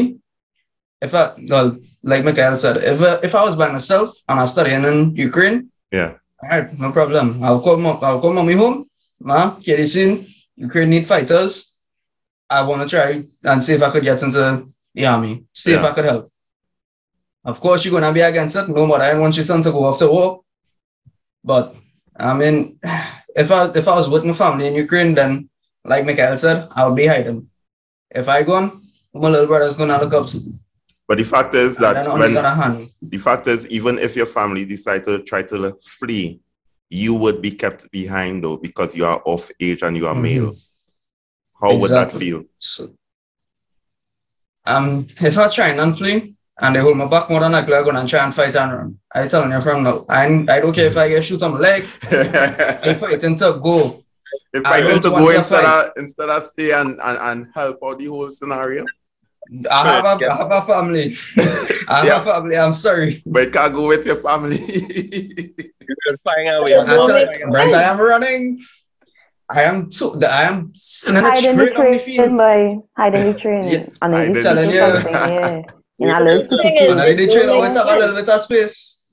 if 1.02 1.12
I, 1.16 1.34
well, 1.50 1.78
like 2.04 2.24
Michael 2.24 2.58
said, 2.60 2.78
if 2.78 3.02
I, 3.02 3.14
if 3.28 3.34
I 3.34 3.44
was 3.44 3.56
by 3.56 3.72
myself 3.72 4.16
and 4.30 4.40
I 4.40 4.46
studying 4.46 4.84
in 4.92 5.16
Ukraine, 5.16 5.60
Yeah, 5.92 6.12
all 6.44 6.50
right, 6.50 6.68
no 6.80 6.92
problem. 6.92 7.44
I'll 7.44 7.62
call 7.66 7.78
mom, 7.78 7.98
I'll 8.04 8.22
call 8.22 8.34
mommy 8.34 8.54
home. 8.54 8.86
Ma, 9.20 9.58
get 9.66 9.78
this 9.78 9.96
in. 9.96 10.28
Ukraine 10.56 10.92
need 10.92 11.08
fighters. 11.08 11.74
I 12.50 12.62
want 12.68 12.82
to 12.84 12.88
try 12.88 13.24
and 13.44 13.64
see 13.66 13.74
if 13.74 13.82
I 13.82 13.90
could 13.90 14.04
get 14.04 14.22
into 14.22 14.68
the 14.94 15.06
army. 15.06 15.34
See 15.54 15.74
if 15.74 15.84
I 15.84 15.92
could 15.96 16.06
help. 16.06 16.30
Of 17.44 17.60
course, 17.60 17.84
you're 17.84 18.00
gonna 18.00 18.14
be 18.14 18.22
against 18.22 18.56
it. 18.56 18.70
No 18.70 18.86
matter. 18.86 19.04
I 19.04 19.18
want 19.18 19.36
your 19.36 19.46
son 19.46 19.62
to 19.64 19.72
go 19.72 19.86
off 19.86 20.00
to 20.00 20.08
war. 20.08 20.42
But 21.44 21.76
I 22.16 22.34
mean, 22.34 22.80
if 23.38 23.52
I 23.52 23.70
if 23.82 23.88
I 23.88 23.96
was 23.96 24.10
with 24.10 24.26
my 24.26 24.34
family 24.34 24.68
in 24.68 24.74
Ukraine, 24.74 25.14
then 25.14 25.50
like 25.86 26.06
Michael 26.06 26.38
said, 26.38 26.68
I 26.76 26.86
would 26.86 26.98
be 26.98 27.08
hiding. 27.08 27.50
If 28.10 28.28
I 28.28 28.44
gone, 28.44 28.68
my 29.14 29.30
little 29.30 29.48
brother's 29.48 29.78
gonna 29.78 29.98
look 30.02 30.14
up 30.14 30.28
but 31.08 31.18
the 31.18 31.24
fact 31.24 31.56
is 31.56 31.78
that 31.78 32.06
when 32.12 32.34
the 32.34 32.40
other 32.40 32.62
hand, 32.62 32.90
the 33.02 33.18
fact 33.18 33.48
is, 33.48 33.66
even 33.68 33.98
if 33.98 34.16
your 34.16 34.26
family 34.26 34.66
decide 34.66 35.06
to 35.06 35.20
try 35.24 35.42
to 35.44 35.78
flee, 35.82 36.42
you 36.90 37.14
would 37.14 37.42
be 37.42 37.52
kept 37.52 37.90
behind 37.92 38.44
though 38.44 38.58
because 38.58 38.94
you 38.96 39.06
are 39.06 39.22
of 39.26 39.50
age 39.62 39.84
and 39.84 39.96
you 39.96 40.06
are 40.08 40.16
Mhm. 40.16 40.22
male. 40.22 40.56
How 41.62 41.76
would 41.76 41.92
that 41.92 42.12
feel? 42.12 42.44
So, 42.60 42.90
um, 44.66 45.08
if 45.22 45.38
I 45.38 45.48
try 45.48 45.70
and 45.70 45.98
flee 45.98 46.36
and 46.60 46.76
they 46.76 46.80
hold 46.80 46.98
my 46.98 47.06
back 47.06 47.30
more 47.30 47.40
than 47.40 47.52
likely, 47.52 47.76
I'm 47.76 47.86
gonna 47.86 48.08
try 48.08 48.24
and 48.24 48.34
fight 48.34 48.56
and 48.56 48.72
run. 48.72 48.98
I 49.14 49.28
telling 49.28 49.52
you 49.52 49.62
from 49.62 49.84
now, 49.84 50.06
I, 50.10 50.26
I 50.50 50.60
don't 50.60 50.74
care 50.74 50.88
if 50.88 50.98
I 50.98 51.10
get 51.10 51.24
shoot 51.24 51.42
on 51.44 51.54
my 51.54 51.60
leg. 51.60 51.84
I 52.12 52.80
if 52.84 53.00
fighting 53.00 53.36
go. 53.36 54.04
I 54.56 54.60
I 54.66 54.82
tend 54.82 54.88
don't 54.90 55.02
to 55.04 55.12
want 55.12 55.26
go 55.26 55.32
to 55.32 55.38
instead 55.38 55.64
fight. 55.64 55.86
of 55.86 55.92
instead 55.98 56.30
of 56.30 56.44
stay 56.46 56.72
and, 56.72 57.00
and, 57.04 57.18
and 57.20 57.48
help 57.54 57.78
out 57.86 58.00
the 58.00 58.06
whole 58.06 58.30
scenario, 58.32 58.86
I 59.72 59.90
have 60.02 60.22
a, 60.22 60.26
I 60.32 60.36
have 60.36 60.52
a 60.52 60.62
family. 60.62 61.16
I 61.88 61.98
have 61.98 62.06
Yeah. 62.06 62.22
a 62.22 62.24
family. 62.24 62.58
I'm 62.58 62.74
sorry. 62.74 63.22
but 63.26 63.46
you 63.46 63.52
can't 63.52 63.74
go 63.74 63.88
with 63.88 64.06
your 64.06 64.18
family. 64.18 64.58
You 64.58 65.96
can 66.08 66.18
find 66.24 66.48
a 66.50 66.64
way. 66.64 66.72
Yeah, 66.72 66.82
I 66.82 66.98
Well, 66.98 67.08
tell 67.08 67.26
make 67.26 67.46
Brent, 67.50 67.74
I 67.74 67.84
am 67.84 68.00
running. 68.00 68.62
I 69.50 69.64
am 69.64 69.90
so 69.92 70.20
I 70.22 70.44
am 70.44 70.72
sending 70.74 71.24
it 71.24 71.30
Hide 71.30 71.38
in 71.46 71.56
the 71.56 71.66
straight 71.68 71.70
the 71.70 71.82
train, 71.82 72.00
field. 72.00 72.38
boy. 72.38 72.80
Hide 72.98 73.16
in 73.16 73.32
the 73.32 73.40
train. 73.40 73.68
Yeah, 73.70 73.86
And 74.02 74.14
hide 74.14 74.36
then 74.36 74.58
in 74.58 74.70
you 74.72 74.76
the 74.76 75.02
see 75.02 75.04
train. 75.04 75.66
Something, 76.00 76.08
yeah. 76.08 76.16
In 76.18 76.22
a 76.22 76.24
little 76.26 76.42
The 76.42 76.48
city. 76.48 76.62
thing 76.64 76.78
is- 76.78 76.90
And 76.92 77.02
I 77.02 77.14
the 77.14 77.28
train 77.28 77.50
always 77.50 77.74
have 77.74 77.88
a 77.88 77.98
little 77.98 78.16
bit 78.16 78.30
of 78.30 78.42
space. 78.42 79.06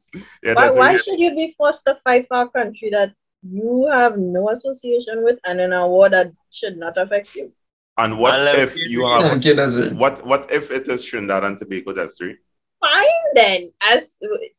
yeah, 0.42 0.55
Why, 0.55 0.70
why 0.70 0.97
should 0.97 1.18
you 1.18 1.35
be 1.35 1.55
forced 1.57 1.85
to 1.87 1.97
fight 2.05 2.27
for 2.29 2.42
a 2.42 2.49
country 2.49 2.90
that 2.90 3.12
you 3.42 3.88
have 3.90 4.16
no 4.18 4.51
association 4.51 5.23
with 5.25 5.38
and 5.44 5.61
in 5.61 5.73
a 5.73 5.87
war 5.87 6.09
that 6.09 6.33
should 6.51 6.77
not 6.77 6.97
affect 6.99 7.35
you? 7.35 7.53
And 7.97 8.18
what 8.18 8.35
And 8.35 8.44
let 8.44 8.59
if 8.59 8.75
me 8.75 8.83
you 8.88 9.03
read- 9.09 9.23
have 9.23 9.38
Okay, 9.38 9.53
that's 9.55 9.75
it. 9.77 9.92
what 9.94 10.25
what 10.27 10.51
if 10.51 10.70
it 10.73 10.88
is 10.88 11.05
Trinidad 11.05 11.44
and 11.44 11.57
Tobago 11.57 11.92
Desiree? 11.92 12.38
Fine 12.81 13.25
then, 13.35 13.70
as 13.83 14.03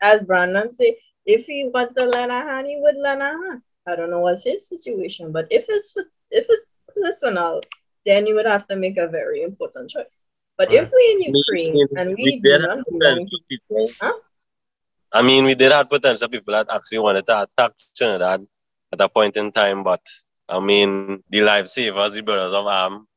as 0.01 0.21
Brandon 0.21 0.71
say, 0.73 0.97
if 1.25 1.45
he 1.45 1.69
want 1.73 1.95
to 1.97 2.05
lend 2.05 2.31
a 2.31 2.39
hand, 2.41 2.65
he 2.67 2.77
would 2.81 2.95
lend 2.95 3.21
a 3.21 3.25
hand. 3.25 3.61
I 3.87 3.95
don't 3.95 4.09
know 4.09 4.19
what's 4.21 4.43
his 4.43 4.67
situation, 4.67 5.31
but 5.31 5.47
if 5.51 5.65
it's 5.69 5.93
if 6.31 6.45
it's 6.49 6.65
personal, 6.95 7.61
then 8.05 8.25
you 8.25 8.35
would 8.35 8.45
have 8.47 8.67
to 8.69 8.75
make 8.75 8.97
a 8.97 9.07
very 9.07 9.41
important 9.43 9.89
choice. 9.91 10.25
But 10.57 10.73
if 10.73 10.89
we 10.91 11.03
in 11.27 11.33
Ukraine 11.35 11.87
and 11.97 12.09
we, 12.15 12.23
we 12.23 12.39
do 12.39 12.49
did 12.49 12.61
have 12.69 12.79
potential 12.85 13.25
to 13.25 13.37
people. 13.49 13.89
Huh? 14.01 14.13
I 15.11 15.21
mean, 15.21 15.43
we 15.45 15.55
did 15.55 15.71
have 15.71 15.89
potential 15.89 16.27
people 16.29 16.53
that 16.53 16.67
actually 16.69 16.99
wanted 16.99 17.25
to 17.27 17.43
attack 17.43 17.71
Trinidad 17.95 18.45
at 18.93 19.01
a 19.01 19.09
point 19.09 19.35
in 19.37 19.51
time, 19.51 19.83
but 19.83 20.01
I 20.47 20.59
mean, 20.59 21.23
the 21.29 21.39
lifesavers, 21.39 22.13
the 22.15 22.21
brothers 22.21 22.53
of 22.53 22.65
arm, 22.67 23.07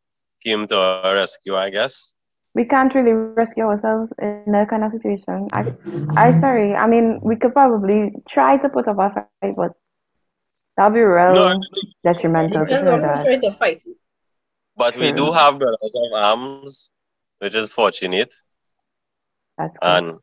came 0.42 0.66
to 0.68 0.76
our 0.78 1.14
rescue, 1.14 1.54
I 1.56 1.70
guess. 1.70 2.14
We 2.54 2.64
can't 2.64 2.92
really 2.94 3.12
rescue 3.12 3.64
ourselves 3.64 4.12
in 4.20 4.50
that 4.52 4.68
kind 4.68 4.82
of 4.82 4.90
situation. 4.90 5.48
I, 5.52 5.72
I 6.16 6.32
sorry. 6.32 6.74
I 6.74 6.86
mean, 6.88 7.20
we 7.22 7.36
could 7.36 7.52
probably 7.52 8.12
try 8.28 8.56
to 8.56 8.68
put 8.68 8.88
up 8.88 8.98
a 8.98 9.10
fight, 9.10 9.54
but 9.56 9.72
that'll 10.76 10.92
be 10.92 11.00
real 11.00 11.34
No, 11.34 11.60
detrimental 12.02 12.60
to 12.60 12.66
Depends 12.66 12.88
on 12.88 12.94
who 13.00 13.06
Trinidad. 13.06 13.24
try 13.26 13.36
to 13.50 13.56
fight 13.58 13.82
you. 13.86 13.96
but 14.76 14.96
we 14.96 15.12
do 15.12 15.26
True. 15.26 15.32
have 15.32 15.58
brothers 15.58 15.94
of 15.94 16.12
arms, 16.20 16.90
which 17.38 17.54
is 17.54 17.70
fortunate. 17.70 18.34
That's 19.56 19.78
good. 19.78 19.86
And 19.88 20.18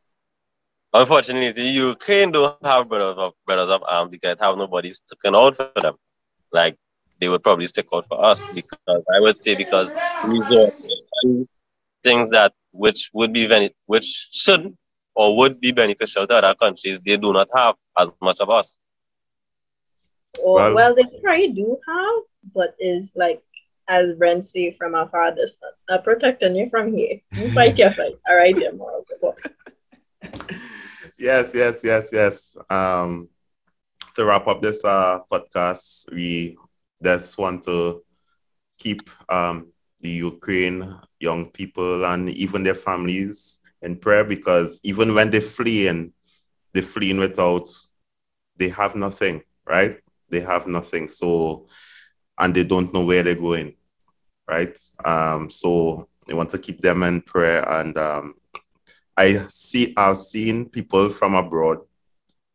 unfortunately, 0.93 1.51
the 1.51 1.63
Ukraine 1.69 2.31
don't 2.31 2.57
have 2.65 2.87
brothers 2.89 3.17
of 3.17 3.33
brothers 3.45 3.69
of 3.69 3.83
arms 3.87 4.11
because 4.11 4.37
have 4.39 4.57
nobody 4.57 4.91
sticking 4.91 5.35
out 5.35 5.55
for 5.55 5.71
them. 5.75 5.95
Like 6.51 6.77
they 7.19 7.29
would 7.29 7.43
probably 7.43 7.65
stick 7.65 7.87
out 7.93 8.07
for 8.07 8.23
us 8.23 8.49
because 8.49 9.03
I 9.15 9.19
would 9.19 9.37
say 9.37 9.55
because 9.55 9.91
these 10.27 10.51
are 10.51 10.71
things 12.03 12.29
that 12.29 12.53
which 12.71 13.09
would 13.13 13.33
be 13.33 13.47
bene- 13.47 13.73
which 13.85 14.27
should 14.31 14.75
or 15.15 15.37
would 15.37 15.61
be 15.61 15.71
beneficial 15.71 16.27
to 16.27 16.35
other 16.35 16.53
countries, 16.55 16.99
they 16.99 17.15
do 17.17 17.31
not 17.31 17.47
have 17.55 17.75
as 17.97 18.09
much 18.21 18.41
of 18.41 18.49
us. 18.49 18.79
Or, 20.43 20.55
Well- 20.55 20.75
well, 20.75 20.95
they 20.95 21.03
probably 21.23 21.53
do 21.53 21.77
have, 21.87 22.15
but 22.53 22.75
is 22.79 23.13
like, 23.15 23.41
as 23.87 24.13
Brent 24.13 24.45
say, 24.45 24.71
from 24.71 24.95
a 24.95 25.07
far 25.07 25.33
distance. 25.33 25.75
I'm 25.89 26.01
protecting 26.01 26.55
you 26.55 26.69
from 26.69 26.95
here. 26.95 27.19
You 27.31 27.51
fight 27.53 27.77
your 27.77 27.91
fight. 27.91 28.15
All 28.27 28.35
right, 28.35 28.55
dear 28.55 28.73
moral 28.73 29.03
support. 29.05 29.37
yes, 31.17 31.53
yes, 31.53 31.83
yes, 31.83 32.09
yes. 32.11 32.57
Um, 32.69 33.29
to 34.15 34.25
wrap 34.25 34.47
up 34.47 34.61
this 34.61 34.83
uh, 34.83 35.19
podcast, 35.31 36.11
we 36.11 36.57
just 37.03 37.37
want 37.37 37.63
to 37.63 38.03
keep 38.77 39.09
um, 39.29 39.71
the 39.99 40.09
Ukraine 40.09 40.95
young 41.19 41.45
people 41.51 42.05
and 42.05 42.29
even 42.29 42.63
their 42.63 42.75
families 42.75 43.59
in 43.81 43.95
prayer 43.95 44.23
because 44.23 44.79
even 44.83 45.13
when 45.13 45.29
they 45.29 45.39
flee 45.39 45.87
and 45.87 46.11
they 46.73 46.81
fleeing 46.81 47.17
without, 47.17 47.67
they 48.57 48.69
have 48.69 48.95
nothing, 48.95 49.41
right? 49.65 49.99
They 50.29 50.41
have 50.41 50.67
nothing. 50.67 51.07
So, 51.07 51.67
and 52.37 52.53
they 52.55 52.63
don't 52.63 52.93
know 52.93 53.03
where 53.05 53.23
they're 53.23 53.35
going, 53.35 53.75
right? 54.47 54.77
Um, 55.03 55.49
so 55.49 56.07
we 56.27 56.33
want 56.33 56.49
to 56.49 56.57
keep 56.57 56.81
them 56.81 57.03
in 57.03 57.21
prayer 57.21 57.67
and 57.69 57.97
um, 57.97 58.35
I 59.17 59.45
see 59.47 59.93
I've 59.95 60.17
seen 60.17 60.69
people 60.69 61.09
from 61.09 61.35
abroad, 61.35 61.79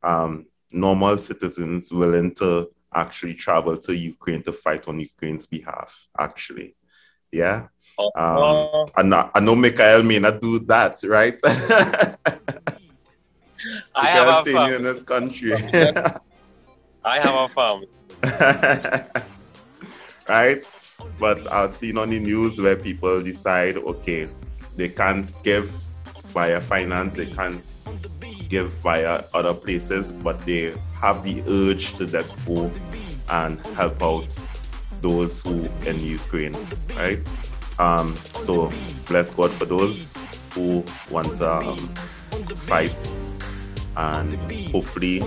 um, 0.03 0.47
normal 0.71 1.17
citizens 1.19 1.91
willing 1.93 2.35
to 2.35 2.71
actually 2.95 3.35
travel 3.35 3.77
to 3.79 3.95
Ukraine 3.95 4.43
to 4.43 4.53
fight 4.53 4.87
on 4.89 5.01
Ukraine's 5.01 5.47
behalf, 5.47 6.09
actually. 6.19 6.75
Yeah. 7.33 7.69
Um, 7.99 8.07
Uh, 8.17 8.87
I 8.97 9.03
know, 9.03 9.31
I 9.35 9.41
know 9.41 9.55
Mikhail 9.55 10.03
may 10.03 10.19
not 10.19 10.41
do 10.41 10.59
that, 10.61 11.03
right? 11.05 11.39
I 13.95 14.07
have 14.07 14.29
a 14.29 14.45
family. 14.45 14.77
in 14.77 14.83
this 14.83 15.03
country. 15.03 15.55
I 17.05 17.19
have 17.21 17.35
a 17.35 17.49
family. 17.49 17.89
right? 20.31 20.65
But 21.19 21.51
I've 21.53 21.73
seen 21.73 21.99
on 21.99 22.11
the 22.11 22.21
news 22.21 22.61
where 22.61 22.77
people 22.77 23.23
decide, 23.23 23.77
okay, 23.77 24.27
they 24.77 24.89
can't 24.89 25.31
give 25.43 25.69
via 26.33 26.61
finance, 26.61 27.17
they 27.17 27.27
can't 27.27 27.61
give 28.49 28.71
via 28.75 29.25
other 29.35 29.55
places, 29.55 30.13
but 30.13 30.39
they 30.47 30.73
have 31.01 31.23
the 31.25 31.43
urge 31.49 31.95
to 31.95 32.07
just 32.07 32.33
go 32.47 32.71
and 33.31 33.59
help 33.75 34.01
out 34.03 34.29
those 35.01 35.43
who 35.43 35.69
in 35.87 35.99
Ukraine, 36.01 36.57
right? 36.97 37.21
Um, 37.79 38.15
so 38.15 38.71
bless 39.09 39.31
God 39.31 39.51
for 39.53 39.65
those 39.65 40.17
who 40.55 40.85
want 41.11 41.35
to 41.37 41.53
um, 41.53 41.79
fight, 42.69 42.97
and 43.97 44.35
hopefully 44.71 45.21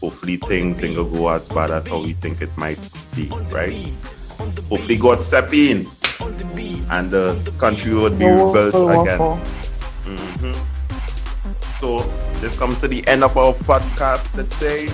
hopefully 0.00 0.36
things 0.36 0.82
ain't 0.82 0.96
gonna 0.96 1.08
go 1.10 1.28
as 1.28 1.48
bad 1.48 1.70
as 1.70 1.88
how 1.88 2.00
we 2.02 2.12
think 2.12 2.40
it 2.40 2.56
might 2.56 2.80
be, 3.14 3.28
right? 3.52 3.74
Hopefully 4.68 4.96
God 4.96 5.20
step 5.20 5.52
in 5.52 5.86
and 6.90 7.10
the 7.10 7.54
country 7.58 7.94
would 7.94 8.18
be 8.18 8.24
No 8.26 8.52
rebuilt 8.52 9.00
again. 9.02 9.18
Four. 9.18 9.40
Mhm. 10.06 10.56
So 11.78 12.00
this 12.40 12.56
comes 12.58 12.78
to 12.80 12.88
the 12.88 13.06
end 13.06 13.24
of 13.24 13.36
our 13.36 13.52
podcast 13.54 14.24
today. 14.34 14.88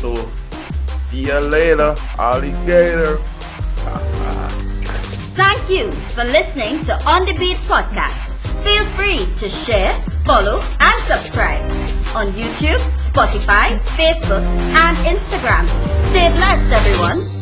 So 0.00 0.28
see 0.88 1.26
you 1.26 1.38
later, 1.38 1.94
alligator. 2.18 3.18
Thank 5.36 5.68
you 5.70 5.92
for 6.16 6.24
listening 6.24 6.82
to 6.84 6.94
On 7.06 7.24
the 7.26 7.34
Beat 7.34 7.58
podcast. 7.68 8.16
Feel 8.64 8.84
free 8.96 9.26
to 9.38 9.48
share, 9.48 9.92
follow, 10.24 10.62
and 10.80 11.02
subscribe 11.02 11.62
on 12.16 12.28
YouTube, 12.28 12.80
Spotify, 12.96 13.76
Facebook, 13.94 14.42
and 14.72 14.96
Instagram. 15.04 15.68
Stay 16.08 16.28
blessed, 16.30 16.72
everyone. 16.72 17.35